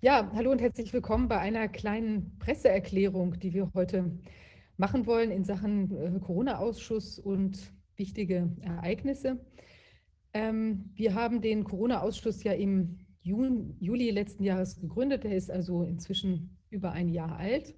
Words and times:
Ja, 0.00 0.30
hallo 0.32 0.52
und 0.52 0.60
herzlich 0.60 0.92
willkommen 0.92 1.26
bei 1.26 1.40
einer 1.40 1.66
kleinen 1.66 2.38
Presseerklärung, 2.38 3.36
die 3.40 3.52
wir 3.52 3.72
heute 3.74 4.16
machen 4.76 5.06
wollen 5.06 5.32
in 5.32 5.42
Sachen 5.42 5.90
äh, 5.90 6.20
Corona-Ausschuss 6.20 7.18
und 7.18 7.72
wichtige 7.96 8.48
Ereignisse. 8.60 9.44
Ähm, 10.32 10.92
wir 10.94 11.16
haben 11.16 11.40
den 11.40 11.64
Corona-Ausschuss 11.64 12.44
ja 12.44 12.52
im 12.52 13.00
Juli 13.22 14.10
letzten 14.10 14.44
Jahres 14.44 14.80
gegründet. 14.80 15.24
Der 15.24 15.34
ist 15.34 15.50
also 15.50 15.82
inzwischen 15.82 16.56
über 16.70 16.92
ein 16.92 17.08
Jahr 17.08 17.36
alt 17.36 17.74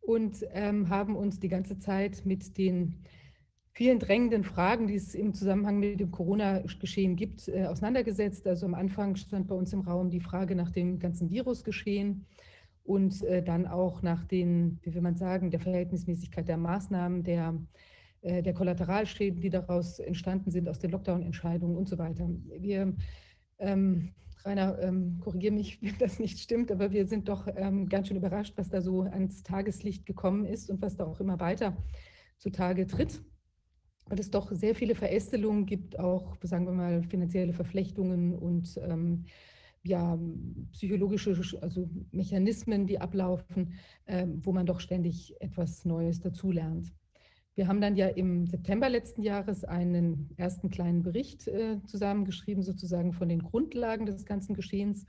und 0.00 0.44
ähm, 0.50 0.88
haben 0.88 1.14
uns 1.14 1.38
die 1.38 1.48
ganze 1.48 1.78
Zeit 1.78 2.26
mit 2.26 2.58
den 2.58 3.04
vielen 3.78 4.00
drängenden 4.00 4.42
Fragen, 4.42 4.88
die 4.88 4.96
es 4.96 5.14
im 5.14 5.34
Zusammenhang 5.34 5.78
mit 5.78 6.00
dem 6.00 6.10
Corona-Geschehen 6.10 7.14
gibt, 7.14 7.46
äh, 7.46 7.66
auseinandergesetzt. 7.66 8.44
Also 8.48 8.66
am 8.66 8.74
Anfang 8.74 9.14
stand 9.14 9.46
bei 9.46 9.54
uns 9.54 9.72
im 9.72 9.82
Raum 9.82 10.10
die 10.10 10.18
Frage 10.18 10.56
nach 10.56 10.72
dem 10.72 10.98
ganzen 10.98 11.30
Virusgeschehen 11.30 12.26
und 12.82 13.22
äh, 13.22 13.40
dann 13.40 13.68
auch 13.68 14.02
nach 14.02 14.24
den, 14.24 14.80
wie 14.82 14.92
will 14.94 15.00
man 15.00 15.14
sagen, 15.14 15.52
der 15.52 15.60
Verhältnismäßigkeit 15.60 16.48
der 16.48 16.56
Maßnahmen, 16.56 17.22
der, 17.22 17.54
äh, 18.22 18.42
der 18.42 18.52
Kollateralschäden, 18.52 19.40
die 19.40 19.48
daraus 19.48 20.00
entstanden 20.00 20.50
sind 20.50 20.68
aus 20.68 20.80
den 20.80 20.90
Lockdown-Entscheidungen 20.90 21.76
und 21.76 21.88
so 21.88 21.98
weiter. 21.98 22.28
Wir, 22.58 22.96
ähm, 23.60 24.10
Rainer, 24.44 24.76
ähm, 24.80 25.20
korrigiere 25.20 25.54
mich, 25.54 25.80
wenn 25.82 25.94
das 26.00 26.18
nicht 26.18 26.40
stimmt, 26.40 26.72
aber 26.72 26.90
wir 26.90 27.06
sind 27.06 27.28
doch 27.28 27.46
ähm, 27.54 27.88
ganz 27.88 28.08
schön 28.08 28.16
überrascht, 28.16 28.54
was 28.56 28.70
da 28.70 28.80
so 28.80 29.02
ans 29.02 29.44
Tageslicht 29.44 30.04
gekommen 30.04 30.46
ist 30.46 30.68
und 30.68 30.82
was 30.82 30.96
da 30.96 31.04
auch 31.04 31.20
immer 31.20 31.38
weiter 31.38 31.76
zutage 32.38 32.84
tritt 32.88 33.22
weil 34.08 34.18
es 34.18 34.30
doch 34.30 34.50
sehr 34.52 34.74
viele 34.74 34.94
Verästelungen 34.94 35.66
gibt, 35.66 35.98
auch, 35.98 36.36
sagen 36.42 36.66
wir 36.66 36.72
mal, 36.72 37.02
finanzielle 37.02 37.52
Verflechtungen 37.52 38.34
und 38.34 38.78
ähm, 38.82 39.24
ja, 39.82 40.18
psychologische 40.72 41.40
also 41.60 41.88
Mechanismen, 42.10 42.86
die 42.86 43.00
ablaufen, 43.00 43.74
äh, 44.06 44.26
wo 44.42 44.52
man 44.52 44.66
doch 44.66 44.80
ständig 44.80 45.34
etwas 45.40 45.84
Neues 45.84 46.20
dazulernt. 46.20 46.92
Wir 47.54 47.66
haben 47.66 47.80
dann 47.80 47.96
ja 47.96 48.06
im 48.06 48.46
September 48.46 48.88
letzten 48.88 49.22
Jahres 49.22 49.64
einen 49.64 50.30
ersten 50.36 50.70
kleinen 50.70 51.02
Bericht 51.02 51.48
äh, 51.48 51.82
zusammengeschrieben, 51.86 52.62
sozusagen 52.62 53.12
von 53.12 53.28
den 53.28 53.40
Grundlagen 53.40 54.06
des 54.06 54.24
ganzen 54.26 54.54
Geschehens 54.54 55.06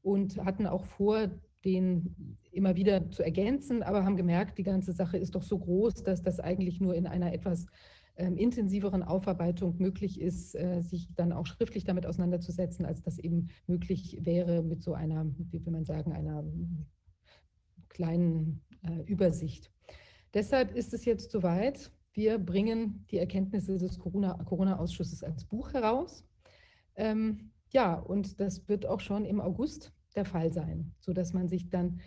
und 0.00 0.42
hatten 0.42 0.66
auch 0.66 0.84
vor, 0.86 1.30
den 1.64 2.38
immer 2.52 2.74
wieder 2.74 3.10
zu 3.10 3.22
ergänzen, 3.22 3.82
aber 3.82 4.04
haben 4.04 4.16
gemerkt, 4.16 4.56
die 4.56 4.62
ganze 4.62 4.92
Sache 4.92 5.18
ist 5.18 5.34
doch 5.34 5.42
so 5.42 5.58
groß, 5.58 6.02
dass 6.02 6.22
das 6.22 6.40
eigentlich 6.40 6.80
nur 6.80 6.94
in 6.94 7.06
einer 7.06 7.34
etwas 7.34 7.66
intensiveren 8.36 9.02
Aufarbeitung 9.02 9.76
möglich 9.78 10.20
ist, 10.20 10.54
äh, 10.54 10.82
sich 10.82 11.08
dann 11.14 11.32
auch 11.32 11.46
schriftlich 11.46 11.84
damit 11.84 12.06
auseinanderzusetzen, 12.06 12.84
als 12.84 13.02
das 13.02 13.18
eben 13.18 13.48
möglich 13.66 14.18
wäre 14.22 14.62
mit 14.62 14.82
so 14.82 14.94
einer, 14.94 15.26
wie 15.50 15.64
will 15.64 15.72
man 15.72 15.84
sagen, 15.84 16.12
einer 16.12 16.44
kleinen 17.88 18.62
äh, 18.82 19.02
Übersicht. 19.04 19.70
Deshalb 20.34 20.74
ist 20.74 20.94
es 20.94 21.04
jetzt 21.04 21.30
soweit. 21.30 21.90
Wir 22.12 22.38
bringen 22.38 23.04
die 23.10 23.18
Erkenntnisse 23.18 23.78
des 23.78 23.98
Corona-Ausschusses 23.98 25.22
als 25.22 25.44
Buch 25.44 25.72
heraus. 25.72 26.24
Ähm, 26.96 27.52
ja, 27.70 27.94
und 27.94 28.40
das 28.40 28.68
wird 28.68 28.86
auch 28.86 29.00
schon 29.00 29.24
im 29.24 29.40
August 29.40 29.92
der 30.16 30.24
Fall 30.24 30.52
sein, 30.52 30.92
sodass 30.98 31.32
man 31.32 31.48
sich 31.48 31.68
dann 31.68 32.00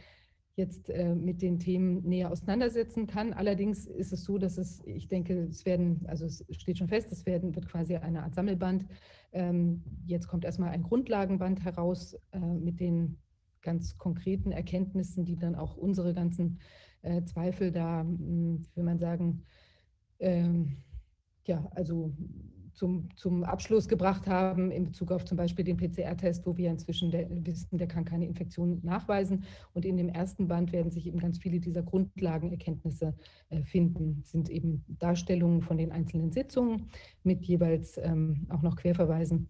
jetzt 0.55 0.89
äh, 0.89 1.15
mit 1.15 1.41
den 1.41 1.57
Themen 1.57 2.03
näher 2.03 2.31
auseinandersetzen 2.31 3.07
kann. 3.07 3.33
Allerdings 3.33 3.87
ist 3.87 4.13
es 4.13 4.23
so, 4.23 4.37
dass 4.37 4.57
es, 4.57 4.81
ich 4.85 5.07
denke, 5.07 5.47
es 5.49 5.65
werden, 5.65 6.05
also 6.07 6.25
es 6.25 6.45
steht 6.51 6.77
schon 6.77 6.89
fest, 6.89 7.11
es 7.11 7.25
werden, 7.25 7.55
wird 7.55 7.67
quasi 7.67 7.95
eine 7.95 8.23
Art 8.23 8.35
Sammelband. 8.35 8.85
Ähm, 9.31 9.83
jetzt 10.05 10.27
kommt 10.27 10.45
erstmal 10.45 10.69
ein 10.69 10.83
Grundlagenband 10.83 11.63
heraus 11.63 12.15
äh, 12.31 12.39
mit 12.39 12.79
den 12.79 13.17
ganz 13.61 13.97
konkreten 13.97 14.51
Erkenntnissen, 14.51 15.25
die 15.25 15.37
dann 15.37 15.55
auch 15.55 15.75
unsere 15.75 16.13
ganzen 16.13 16.59
äh, 17.01 17.23
Zweifel 17.23 17.71
da, 17.71 18.01
hm, 18.01 18.63
will 18.75 18.83
man 18.83 18.99
sagen, 18.99 19.43
ähm, 20.19 20.83
ja, 21.45 21.67
also 21.71 22.13
zum, 22.73 23.09
zum 23.15 23.43
Abschluss 23.43 23.87
gebracht 23.87 24.27
haben 24.27 24.71
in 24.71 24.85
Bezug 24.85 25.11
auf 25.11 25.25
zum 25.25 25.37
Beispiel 25.37 25.65
den 25.65 25.77
PCR-Test, 25.77 26.45
wo 26.45 26.57
wir 26.57 26.69
inzwischen 26.69 27.11
der, 27.11 27.27
wissen, 27.45 27.77
der 27.77 27.87
kann 27.87 28.05
keine 28.05 28.25
Infektion 28.25 28.79
nachweisen. 28.83 29.43
Und 29.73 29.85
in 29.85 29.97
dem 29.97 30.09
ersten 30.09 30.47
Band 30.47 30.71
werden 30.71 30.91
sich 30.91 31.07
eben 31.07 31.19
ganz 31.19 31.37
viele 31.37 31.59
dieser 31.59 31.83
Grundlagenerkenntnisse 31.83 33.13
äh, 33.49 33.63
finden. 33.63 34.17
Das 34.21 34.31
sind 34.31 34.49
eben 34.49 34.83
Darstellungen 34.87 35.61
von 35.61 35.77
den 35.77 35.91
einzelnen 35.91 36.31
Sitzungen 36.31 36.87
mit 37.23 37.45
jeweils 37.45 37.97
ähm, 37.97 38.47
auch 38.49 38.61
noch 38.61 38.75
Querverweisen 38.75 39.49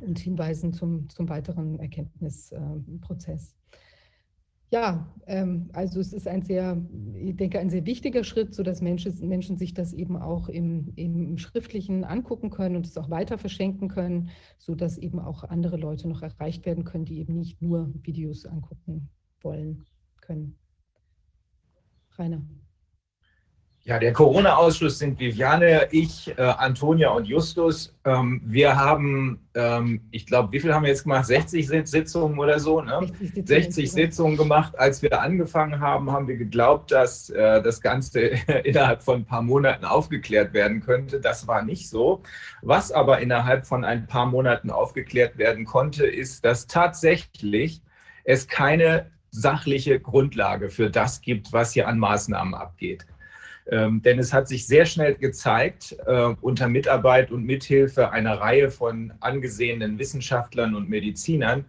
und 0.00 0.18
Hinweisen 0.18 0.72
zum, 0.72 1.08
zum 1.08 1.28
weiteren 1.28 1.78
Erkenntnisprozess. 1.78 3.52
Äh, 3.52 3.54
ja, 4.70 5.10
ähm, 5.26 5.70
also 5.72 5.98
es 6.00 6.12
ist 6.12 6.28
ein 6.28 6.42
sehr, 6.42 6.82
ich 7.14 7.36
denke, 7.36 7.58
ein 7.58 7.70
sehr 7.70 7.86
wichtiger 7.86 8.22
Schritt, 8.22 8.54
sodass 8.54 8.82
Menschen, 8.82 9.26
Menschen 9.26 9.56
sich 9.56 9.72
das 9.72 9.94
eben 9.94 10.16
auch 10.16 10.48
im, 10.48 10.92
im 10.96 11.38
Schriftlichen 11.38 12.04
angucken 12.04 12.50
können 12.50 12.76
und 12.76 12.86
es 12.86 12.98
auch 12.98 13.08
weiter 13.08 13.38
verschenken 13.38 13.88
können, 13.88 14.30
sodass 14.58 14.98
eben 14.98 15.20
auch 15.20 15.44
andere 15.44 15.78
Leute 15.78 16.08
noch 16.08 16.22
erreicht 16.22 16.66
werden 16.66 16.84
können, 16.84 17.06
die 17.06 17.18
eben 17.18 17.38
nicht 17.38 17.62
nur 17.62 17.92
Videos 18.02 18.44
angucken 18.44 19.08
wollen 19.40 19.84
können. 20.20 20.58
Rainer. 22.18 22.42
Ja, 23.88 23.98
der 23.98 24.12
Corona-Ausschuss 24.12 24.98
sind 24.98 25.18
Viviane, 25.18 25.88
ich, 25.92 26.28
äh, 26.36 26.42
Antonia 26.42 27.08
und 27.08 27.24
Justus. 27.24 27.96
Ähm, 28.04 28.42
wir 28.44 28.76
haben, 28.76 29.48
ähm, 29.54 30.02
ich 30.10 30.26
glaube, 30.26 30.52
wie 30.52 30.60
viel 30.60 30.74
haben 30.74 30.82
wir 30.82 30.90
jetzt 30.90 31.04
gemacht? 31.04 31.24
60 31.24 31.66
Sitzungen 31.66 32.38
oder 32.38 32.60
so, 32.60 32.82
ne? 32.82 33.00
60 33.00 33.16
Sitzungen, 33.18 33.46
60 33.46 33.92
Sitzungen 33.92 34.36
gemacht. 34.36 34.78
Als 34.78 35.00
wir 35.00 35.22
angefangen 35.22 35.80
haben, 35.80 36.12
haben 36.12 36.28
wir 36.28 36.36
geglaubt, 36.36 36.90
dass 36.90 37.30
äh, 37.30 37.62
das 37.62 37.80
Ganze 37.80 38.20
innerhalb 38.64 39.02
von 39.02 39.20
ein 39.20 39.24
paar 39.24 39.40
Monaten 39.40 39.86
aufgeklärt 39.86 40.52
werden 40.52 40.82
könnte. 40.82 41.18
Das 41.18 41.48
war 41.48 41.62
nicht 41.62 41.88
so. 41.88 42.20
Was 42.60 42.92
aber 42.92 43.20
innerhalb 43.20 43.66
von 43.66 43.86
ein 43.86 44.06
paar 44.06 44.26
Monaten 44.26 44.70
aufgeklärt 44.70 45.38
werden 45.38 45.64
konnte, 45.64 46.06
ist, 46.06 46.44
dass 46.44 46.66
tatsächlich 46.66 47.80
es 48.24 48.48
keine 48.48 49.10
sachliche 49.30 49.98
Grundlage 49.98 50.68
für 50.68 50.90
das 50.90 51.22
gibt, 51.22 51.54
was 51.54 51.72
hier 51.72 51.88
an 51.88 51.98
Maßnahmen 51.98 52.52
abgeht. 52.52 53.06
Ähm, 53.70 54.00
denn 54.02 54.18
es 54.18 54.32
hat 54.32 54.48
sich 54.48 54.66
sehr 54.66 54.86
schnell 54.86 55.14
gezeigt, 55.14 55.96
äh, 56.06 56.34
unter 56.40 56.68
Mitarbeit 56.68 57.30
und 57.30 57.44
Mithilfe 57.44 58.10
einer 58.10 58.40
Reihe 58.40 58.70
von 58.70 59.12
angesehenen 59.20 59.98
Wissenschaftlern 59.98 60.74
und 60.74 60.88
Medizinern, 60.88 61.66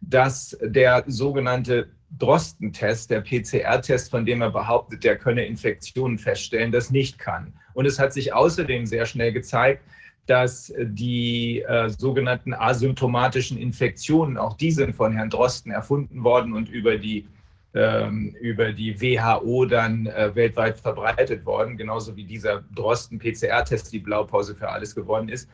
dass 0.00 0.56
der 0.62 1.04
sogenannte 1.06 1.88
Drosten-Test, 2.18 3.10
der 3.10 3.20
PCR-Test, 3.20 4.10
von 4.10 4.24
dem 4.24 4.40
er 4.40 4.50
behauptet, 4.50 5.04
der 5.04 5.16
könne 5.16 5.44
Infektionen 5.44 6.18
feststellen, 6.18 6.72
das 6.72 6.90
nicht 6.90 7.18
kann. 7.18 7.52
Und 7.74 7.86
es 7.86 7.98
hat 7.98 8.12
sich 8.12 8.32
außerdem 8.32 8.86
sehr 8.86 9.04
schnell 9.04 9.32
gezeigt, 9.32 9.82
dass 10.26 10.72
die 10.78 11.60
äh, 11.62 11.90
sogenannten 11.90 12.54
asymptomatischen 12.54 13.58
Infektionen, 13.58 14.38
auch 14.38 14.56
die 14.56 14.70
sind 14.70 14.94
von 14.94 15.12
Herrn 15.12 15.28
Drosten 15.28 15.70
erfunden 15.70 16.24
worden 16.24 16.54
und 16.54 16.70
über 16.70 16.96
die 16.96 17.26
über 18.40 18.72
die 18.72 19.00
WHO 19.00 19.64
dann 19.64 20.06
äh, 20.06 20.34
weltweit 20.34 20.78
verbreitet 20.78 21.44
worden, 21.44 21.76
genauso 21.76 22.14
wie 22.16 22.24
dieser 22.24 22.62
Drosten-PCR-Test 22.74 23.92
die 23.92 23.98
Blaupause 23.98 24.54
für 24.54 24.68
alles 24.68 24.94
geworden 24.94 25.28
ist, 25.28 25.48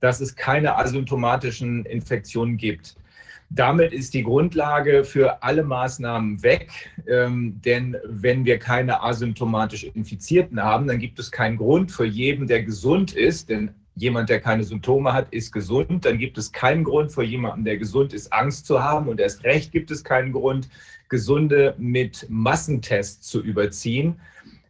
dass 0.00 0.20
es 0.20 0.34
keine 0.34 0.76
asymptomatischen 0.76 1.84
Infektionen 1.84 2.56
gibt. 2.56 2.96
Damit 3.50 3.92
ist 3.92 4.14
die 4.14 4.24
Grundlage 4.24 5.04
für 5.04 5.42
alle 5.42 5.62
Maßnahmen 5.62 6.42
weg, 6.42 6.90
ähm, 7.06 7.60
denn 7.64 7.96
wenn 8.04 8.44
wir 8.44 8.58
keine 8.58 9.02
asymptomatisch 9.02 9.84
Infizierten 9.84 10.62
haben, 10.62 10.88
dann 10.88 10.98
gibt 10.98 11.18
es 11.18 11.30
keinen 11.30 11.56
Grund 11.56 11.92
für 11.92 12.06
jeden, 12.06 12.46
der 12.46 12.62
gesund 12.64 13.12
ist, 13.12 13.50
denn 13.50 13.74
jemand, 13.96 14.28
der 14.28 14.40
keine 14.40 14.62
Symptome 14.62 15.12
hat, 15.12 15.32
ist 15.32 15.50
gesund, 15.52 16.04
dann 16.04 16.18
gibt 16.18 16.38
es 16.38 16.52
keinen 16.52 16.84
Grund 16.84 17.10
für 17.12 17.24
jemanden, 17.24 17.64
der 17.64 17.78
gesund 17.78 18.12
ist, 18.12 18.32
Angst 18.32 18.66
zu 18.66 18.82
haben 18.82 19.08
und 19.08 19.18
erst 19.18 19.42
recht 19.42 19.72
gibt 19.72 19.90
es 19.90 20.04
keinen 20.04 20.32
Grund, 20.32 20.68
Gesunde 21.08 21.74
mit 21.78 22.26
Massentests 22.28 23.26
zu 23.26 23.42
überziehen, 23.42 24.20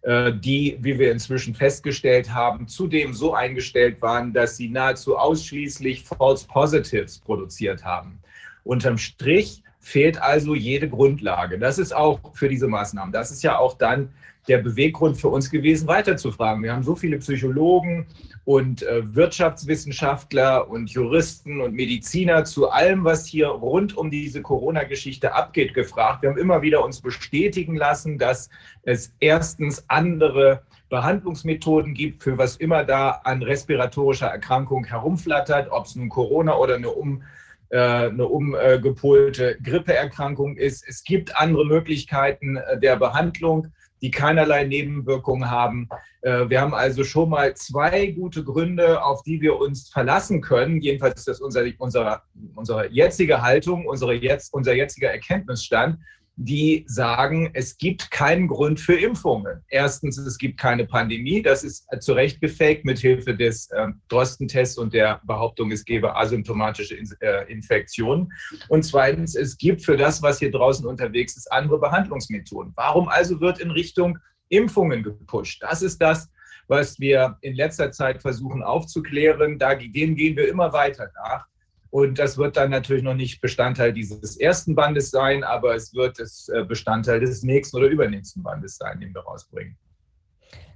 äh, 0.02 0.32
die, 0.32 0.78
wie 0.80 0.98
wir 0.98 1.10
inzwischen 1.10 1.54
festgestellt 1.54 2.32
haben, 2.32 2.68
zudem 2.68 3.14
so 3.14 3.34
eingestellt 3.34 4.00
waren, 4.00 4.32
dass 4.32 4.56
sie 4.56 4.68
nahezu 4.68 5.16
ausschließlich 5.16 6.04
False 6.04 6.46
Positives 6.46 7.18
produziert 7.18 7.84
haben. 7.84 8.20
Unterm 8.62 8.98
Strich 8.98 9.62
fehlt 9.86 10.20
also 10.20 10.56
jede 10.56 10.88
Grundlage. 10.88 11.60
Das 11.60 11.78
ist 11.78 11.94
auch 11.94 12.18
für 12.34 12.48
diese 12.48 12.66
Maßnahmen. 12.66 13.12
Das 13.12 13.30
ist 13.30 13.44
ja 13.44 13.56
auch 13.56 13.78
dann 13.78 14.08
der 14.48 14.58
Beweggrund 14.58 15.16
für 15.16 15.28
uns 15.28 15.48
gewesen, 15.48 15.86
weiterzufragen. 15.86 16.64
Wir 16.64 16.72
haben 16.72 16.82
so 16.82 16.96
viele 16.96 17.18
Psychologen 17.18 18.06
und 18.44 18.82
äh, 18.82 19.14
Wirtschaftswissenschaftler 19.14 20.68
und 20.68 20.90
Juristen 20.90 21.60
und 21.60 21.74
Mediziner 21.74 22.44
zu 22.44 22.68
allem, 22.68 23.04
was 23.04 23.26
hier 23.26 23.46
rund 23.46 23.96
um 23.96 24.10
diese 24.10 24.42
Corona-Geschichte 24.42 25.32
abgeht, 25.32 25.72
gefragt. 25.72 26.22
Wir 26.22 26.30
haben 26.30 26.38
immer 26.38 26.62
wieder 26.62 26.84
uns 26.84 27.00
bestätigen 27.00 27.76
lassen, 27.76 28.18
dass 28.18 28.50
es 28.82 29.12
erstens 29.20 29.84
andere 29.86 30.62
Behandlungsmethoden 30.88 31.94
gibt, 31.94 32.24
für 32.24 32.38
was 32.38 32.56
immer 32.56 32.82
da 32.82 33.20
an 33.22 33.40
respiratorischer 33.40 34.26
Erkrankung 34.26 34.84
herumflattert, 34.84 35.70
ob 35.70 35.86
es 35.86 35.94
nun 35.94 36.08
Corona 36.08 36.56
oder 36.56 36.74
eine 36.74 36.88
um 36.88 37.22
äh, 37.22 37.24
eine 37.70 38.26
umgepolte 38.26 39.58
Grippeerkrankung 39.62 40.56
ist. 40.56 40.84
Es 40.86 41.02
gibt 41.04 41.36
andere 41.36 41.64
Möglichkeiten 41.64 42.56
äh, 42.56 42.78
der 42.78 42.96
Behandlung, 42.96 43.68
die 44.02 44.10
keinerlei 44.10 44.64
Nebenwirkungen 44.64 45.50
haben. 45.50 45.88
Äh, 46.20 46.48
wir 46.48 46.60
haben 46.60 46.74
also 46.74 47.02
schon 47.04 47.30
mal 47.30 47.54
zwei 47.54 48.06
gute 48.08 48.44
Gründe, 48.44 49.02
auf 49.02 49.22
die 49.22 49.40
wir 49.40 49.56
uns 49.56 49.88
verlassen 49.88 50.40
können. 50.40 50.80
Jedenfalls 50.80 51.20
ist 51.20 51.28
das 51.28 51.40
unser, 51.40 51.64
unsere, 51.78 52.22
unsere 52.54 52.90
jetzige 52.90 53.42
Haltung, 53.42 53.86
unsere 53.86 54.14
jetzt, 54.14 54.52
unser 54.52 54.74
jetziger 54.74 55.10
Erkenntnisstand 55.10 55.98
die 56.36 56.84
sagen, 56.86 57.50
es 57.54 57.78
gibt 57.78 58.10
keinen 58.10 58.46
Grund 58.46 58.78
für 58.78 58.94
Impfungen. 58.94 59.64
Erstens, 59.68 60.18
es 60.18 60.36
gibt 60.36 60.60
keine 60.60 60.84
Pandemie. 60.84 61.42
Das 61.42 61.64
ist 61.64 61.86
zu 62.00 62.12
Recht 62.12 62.42
gefaked 62.42 62.84
mit 62.84 62.98
Hilfe 62.98 63.34
des 63.34 63.70
äh, 63.70 63.88
Drosten-Tests 64.08 64.76
und 64.76 64.92
der 64.92 65.20
Behauptung, 65.24 65.72
es 65.72 65.84
gebe 65.84 66.14
asymptomatische 66.14 66.94
In 66.94 67.10
äh, 67.20 67.50
Infektionen. 67.50 68.30
Und 68.68 68.84
zweitens, 68.84 69.34
es 69.34 69.56
gibt 69.56 69.82
für 69.82 69.96
das, 69.96 70.20
was 70.20 70.38
hier 70.38 70.50
draußen 70.50 70.86
unterwegs 70.86 71.38
ist, 71.38 71.50
andere 71.50 71.80
Behandlungsmethoden. 71.80 72.72
Warum 72.76 73.08
also 73.08 73.40
wird 73.40 73.58
in 73.58 73.70
Richtung 73.70 74.18
Impfungen 74.50 75.02
gepusht? 75.02 75.62
Das 75.62 75.80
ist 75.80 76.02
das, 76.02 76.30
was 76.68 77.00
wir 77.00 77.38
in 77.40 77.54
letzter 77.54 77.92
Zeit 77.92 78.20
versuchen 78.20 78.62
aufzuklären. 78.62 79.58
Da, 79.58 79.74
gehen 79.74 80.16
wir 80.16 80.48
immer 80.48 80.74
weiter 80.74 81.10
nach. 81.14 81.46
Und 81.90 82.18
das 82.18 82.36
wird 82.36 82.56
dann 82.56 82.70
natürlich 82.70 83.02
noch 83.02 83.14
nicht 83.14 83.40
Bestandteil 83.40 83.92
dieses 83.92 84.36
ersten 84.36 84.74
Bandes 84.74 85.10
sein, 85.10 85.44
aber 85.44 85.74
es 85.74 85.94
wird 85.94 86.18
das 86.18 86.48
äh, 86.48 86.64
Bestandteil 86.64 87.20
des 87.20 87.42
nächsten 87.42 87.76
oder 87.76 87.88
übernächsten 87.88 88.42
Bandes 88.42 88.76
sein, 88.76 89.00
den 89.00 89.14
wir 89.14 89.22
rausbringen. 89.22 89.76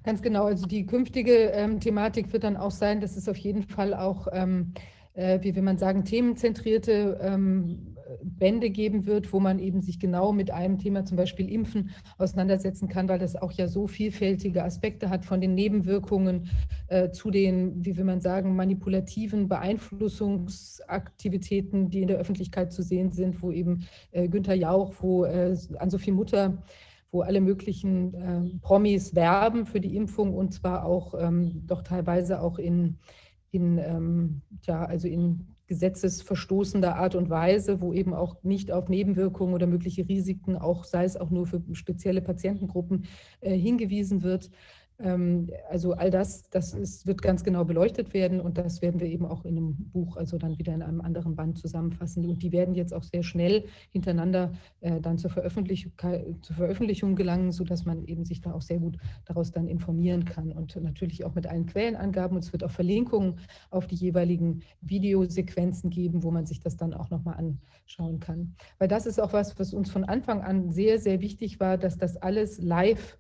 Ganz 0.04 0.22
genau. 0.22 0.46
Also 0.46 0.66
die 0.66 0.86
künftige 0.86 1.50
ähm, 1.50 1.80
Thematik 1.80 2.32
wird 2.32 2.44
dann 2.44 2.56
auch 2.56 2.70
sein, 2.70 3.00
dass 3.00 3.16
es 3.16 3.28
auf 3.28 3.36
jeden 3.36 3.64
Fall 3.64 3.92
auch, 3.92 4.28
ähm, 4.32 4.72
äh, 5.14 5.40
wie 5.42 5.54
will 5.54 5.62
man 5.62 5.78
sagen, 5.78 6.04
themenzentrierte 6.04 7.18
ähm, 7.20 7.96
Bände 8.22 8.70
geben 8.70 9.06
wird, 9.06 9.32
wo 9.32 9.40
man 9.40 9.58
eben 9.58 9.80
sich 9.80 9.98
genau 9.98 10.32
mit 10.32 10.50
einem 10.50 10.78
Thema, 10.78 11.04
zum 11.04 11.16
Beispiel 11.16 11.50
Impfen, 11.50 11.90
auseinandersetzen 12.18 12.88
kann, 12.88 13.08
weil 13.08 13.18
das 13.18 13.34
auch 13.36 13.52
ja 13.52 13.68
so 13.68 13.86
vielfältige 13.86 14.64
Aspekte 14.64 15.08
hat, 15.10 15.24
von 15.24 15.40
den 15.40 15.54
Nebenwirkungen 15.54 16.48
äh, 16.88 17.10
zu 17.10 17.30
den, 17.30 17.84
wie 17.84 17.96
will 17.96 18.04
man 18.04 18.20
sagen, 18.20 18.56
manipulativen 18.56 19.48
Beeinflussungsaktivitäten, 19.48 21.90
die 21.90 22.02
in 22.02 22.08
der 22.08 22.18
Öffentlichkeit 22.18 22.72
zu 22.72 22.82
sehen 22.82 23.12
sind, 23.12 23.42
wo 23.42 23.52
eben 23.52 23.86
äh, 24.12 24.28
Günther 24.28 24.54
Jauch, 24.54 24.94
wo 25.00 25.24
äh, 25.24 25.56
Ann-Sophie 25.78 26.12
Mutter, 26.12 26.62
wo 27.10 27.22
alle 27.22 27.40
möglichen 27.40 28.14
äh, 28.14 28.42
Promis 28.60 29.14
werben 29.14 29.66
für 29.66 29.80
die 29.80 29.96
Impfung 29.96 30.34
und 30.34 30.52
zwar 30.52 30.84
auch 30.84 31.14
ähm, 31.18 31.62
doch 31.66 31.82
teilweise 31.82 32.40
auch 32.40 32.58
in, 32.58 32.98
in 33.50 33.78
ähm, 33.78 34.42
ja, 34.62 34.84
also 34.84 35.08
in 35.08 35.46
gesetzesverstoßender 35.70 36.96
Art 36.96 37.14
und 37.14 37.31
Weise, 37.31 37.81
wo 37.81 37.93
eben 37.93 38.12
auch 38.12 38.43
nicht 38.43 38.72
auf 38.72 38.88
Nebenwirkungen 38.88 39.55
oder 39.55 39.69
mögliche 39.69 40.08
Risiken, 40.08 40.56
auch 40.56 40.82
sei 40.82 41.05
es 41.05 41.17
auch 41.17 41.31
nur 41.31 41.46
für 41.46 41.62
spezielle 41.75 42.22
Patientengruppen, 42.22 43.05
äh, 43.40 43.56
hingewiesen 43.56 44.25
wird. 44.25 44.50
Ähm, 45.02 45.50
also 45.69 45.93
all 45.93 46.11
das, 46.11 46.49
das 46.50 46.75
ist, 46.75 47.06
wird 47.06 47.23
ganz 47.23 47.43
genau 47.44 47.64
beleuchtet 47.64 48.12
werden 48.12 48.41
und 48.41 48.58
das 48.58 48.82
werden 48.82 49.00
wir 49.00 49.08
eben 49.08 49.25
auch 49.25 49.44
in 49.44 49.56
einem 49.56 49.76
Buch, 49.76 50.17
also 50.17 50.38
dann 50.38 50.58
wieder 50.58 50.75
in 50.75 50.82
einem 50.82 51.00
anderen 51.00 51.37
Band 51.37 51.58
zusammenfassen. 51.58 52.29
Und 52.29 52.43
die 52.43 52.52
werden 52.52 52.75
jetzt 52.75 52.93
auch 52.93 53.02
sehr 53.02 53.23
schnell 53.23 53.64
hintereinander 53.91 54.52
äh, 54.81 55.00
dann 55.00 55.19
zur 55.19 55.31
Veröffentlichung, 55.31 55.93
zur 56.43 56.56
Veröffentlichung 56.56 57.17
gelangen, 57.17 57.52
sodass 57.52 57.85
man 57.85 58.05
eben 58.05 58.25
sich 58.25 58.41
da 58.41 58.52
auch 58.52 58.62
sehr 58.62 58.79
gut 58.79 58.99
daraus 59.25 59.50
dann 59.52 59.69
informieren 59.69 60.25
kann 60.25 60.52
und 60.52 60.76
natürlich 60.82 61.25
auch 61.25 61.35
mit 61.35 61.46
allen 61.46 61.67
Quellenangaben. 61.67 62.37
Und 62.37 62.44
es 62.44 62.53
wird 62.53 62.64
auch 62.64 62.70
Verlinkungen 62.70 63.38
auf 63.70 63.87
die 63.87 63.96
jeweiligen 63.96 64.62
Videosequenzen 64.82 65.91
geben, 65.91 66.23
wo 66.23 66.31
man 66.31 66.46
sich 66.46 66.61
das 66.61 66.76
dann 66.76 66.94
auch 66.94 67.11
nochmal 67.11 67.37
anschauen 67.37 68.20
kann. 68.20 68.55
Weil 68.79 68.88
das 68.88 69.06
ist 69.06 69.20
auch 69.20 69.32
was, 69.32 69.58
was 69.58 69.73
uns 69.73 69.91
von 69.91 70.05
Anfang 70.05 70.43
an 70.43 70.70
sehr, 70.70 70.99
sehr 70.99 71.20
wichtig 71.20 71.61
war, 71.61 71.79
dass 71.79 71.96
das 71.96 72.17
alles 72.17 72.61
live 72.61 73.19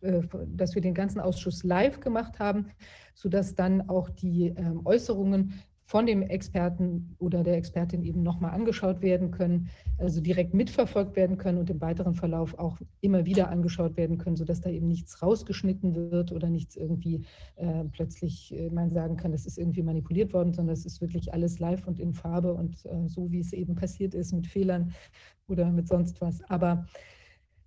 dass 0.00 0.74
wir 0.74 0.82
den 0.82 0.94
ganzen 0.94 1.20
Ausschuss 1.20 1.64
live 1.64 2.00
gemacht 2.00 2.38
haben, 2.38 2.66
sodass 3.14 3.54
dann 3.54 3.88
auch 3.88 4.10
die 4.10 4.54
ähm, 4.56 4.82
Äußerungen 4.84 5.54
von 5.86 6.04
dem 6.04 6.22
Experten 6.22 7.14
oder 7.18 7.44
der 7.44 7.56
Expertin 7.56 8.02
eben 8.02 8.24
nochmal 8.24 8.50
angeschaut 8.50 9.02
werden 9.02 9.30
können, 9.30 9.68
also 9.98 10.20
direkt 10.20 10.52
mitverfolgt 10.52 11.14
werden 11.14 11.38
können 11.38 11.58
und 11.58 11.70
im 11.70 11.80
weiteren 11.80 12.16
Verlauf 12.16 12.58
auch 12.58 12.78
immer 13.00 13.24
wieder 13.24 13.50
angeschaut 13.50 13.96
werden 13.96 14.18
können, 14.18 14.34
sodass 14.34 14.60
da 14.60 14.68
eben 14.68 14.88
nichts 14.88 15.22
rausgeschnitten 15.22 15.94
wird 16.10 16.32
oder 16.32 16.50
nichts 16.50 16.76
irgendwie 16.76 17.24
äh, 17.54 17.84
plötzlich 17.92 18.52
äh, 18.52 18.68
man 18.68 18.90
sagen 18.90 19.16
kann, 19.16 19.30
das 19.30 19.46
ist 19.46 19.58
irgendwie 19.58 19.84
manipuliert 19.84 20.32
worden, 20.32 20.52
sondern 20.52 20.74
es 20.74 20.86
ist 20.86 21.00
wirklich 21.00 21.32
alles 21.32 21.60
live 21.60 21.86
und 21.86 22.00
in 22.00 22.12
Farbe 22.12 22.52
und 22.52 22.84
äh, 22.86 23.06
so, 23.06 23.30
wie 23.30 23.40
es 23.40 23.52
eben 23.52 23.76
passiert 23.76 24.12
ist 24.12 24.32
mit 24.32 24.48
Fehlern 24.48 24.92
oder 25.46 25.70
mit 25.70 25.86
sonst 25.86 26.20
was. 26.20 26.42
Aber 26.50 26.84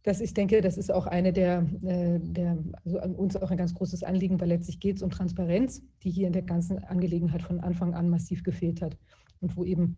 das, 0.10 0.22
ich 0.22 0.34
denke, 0.34 0.62
das 0.62 0.78
ist 0.78 0.92
auch 0.92 1.06
eine 1.06 1.32
der, 1.32 1.68
äh, 1.84 2.20
der 2.20 2.58
also 2.84 3.00
uns 3.00 3.36
auch 3.36 3.52
ein 3.52 3.58
ganz 3.58 3.76
großes 3.76 4.04
Anliegen, 4.04 4.42
weil 4.42 4.48
letztlich 4.48 4.80
geht 4.80 4.96
es 4.96 5.04
um 5.04 5.12
Transparenz, 5.12 5.84
die 6.02 6.10
hier 6.10 6.26
in 6.26 6.34
der 6.34 6.42
ganzen 6.42 6.84
Angelegenheit 6.84 7.44
von 7.44 7.60
Anfang 7.60 7.94
an 7.94 8.10
massiv 8.10 8.44
gefehlt 8.44 8.82
hat 8.82 8.98
und 9.40 9.56
wo 9.56 9.64
eben 9.64 9.98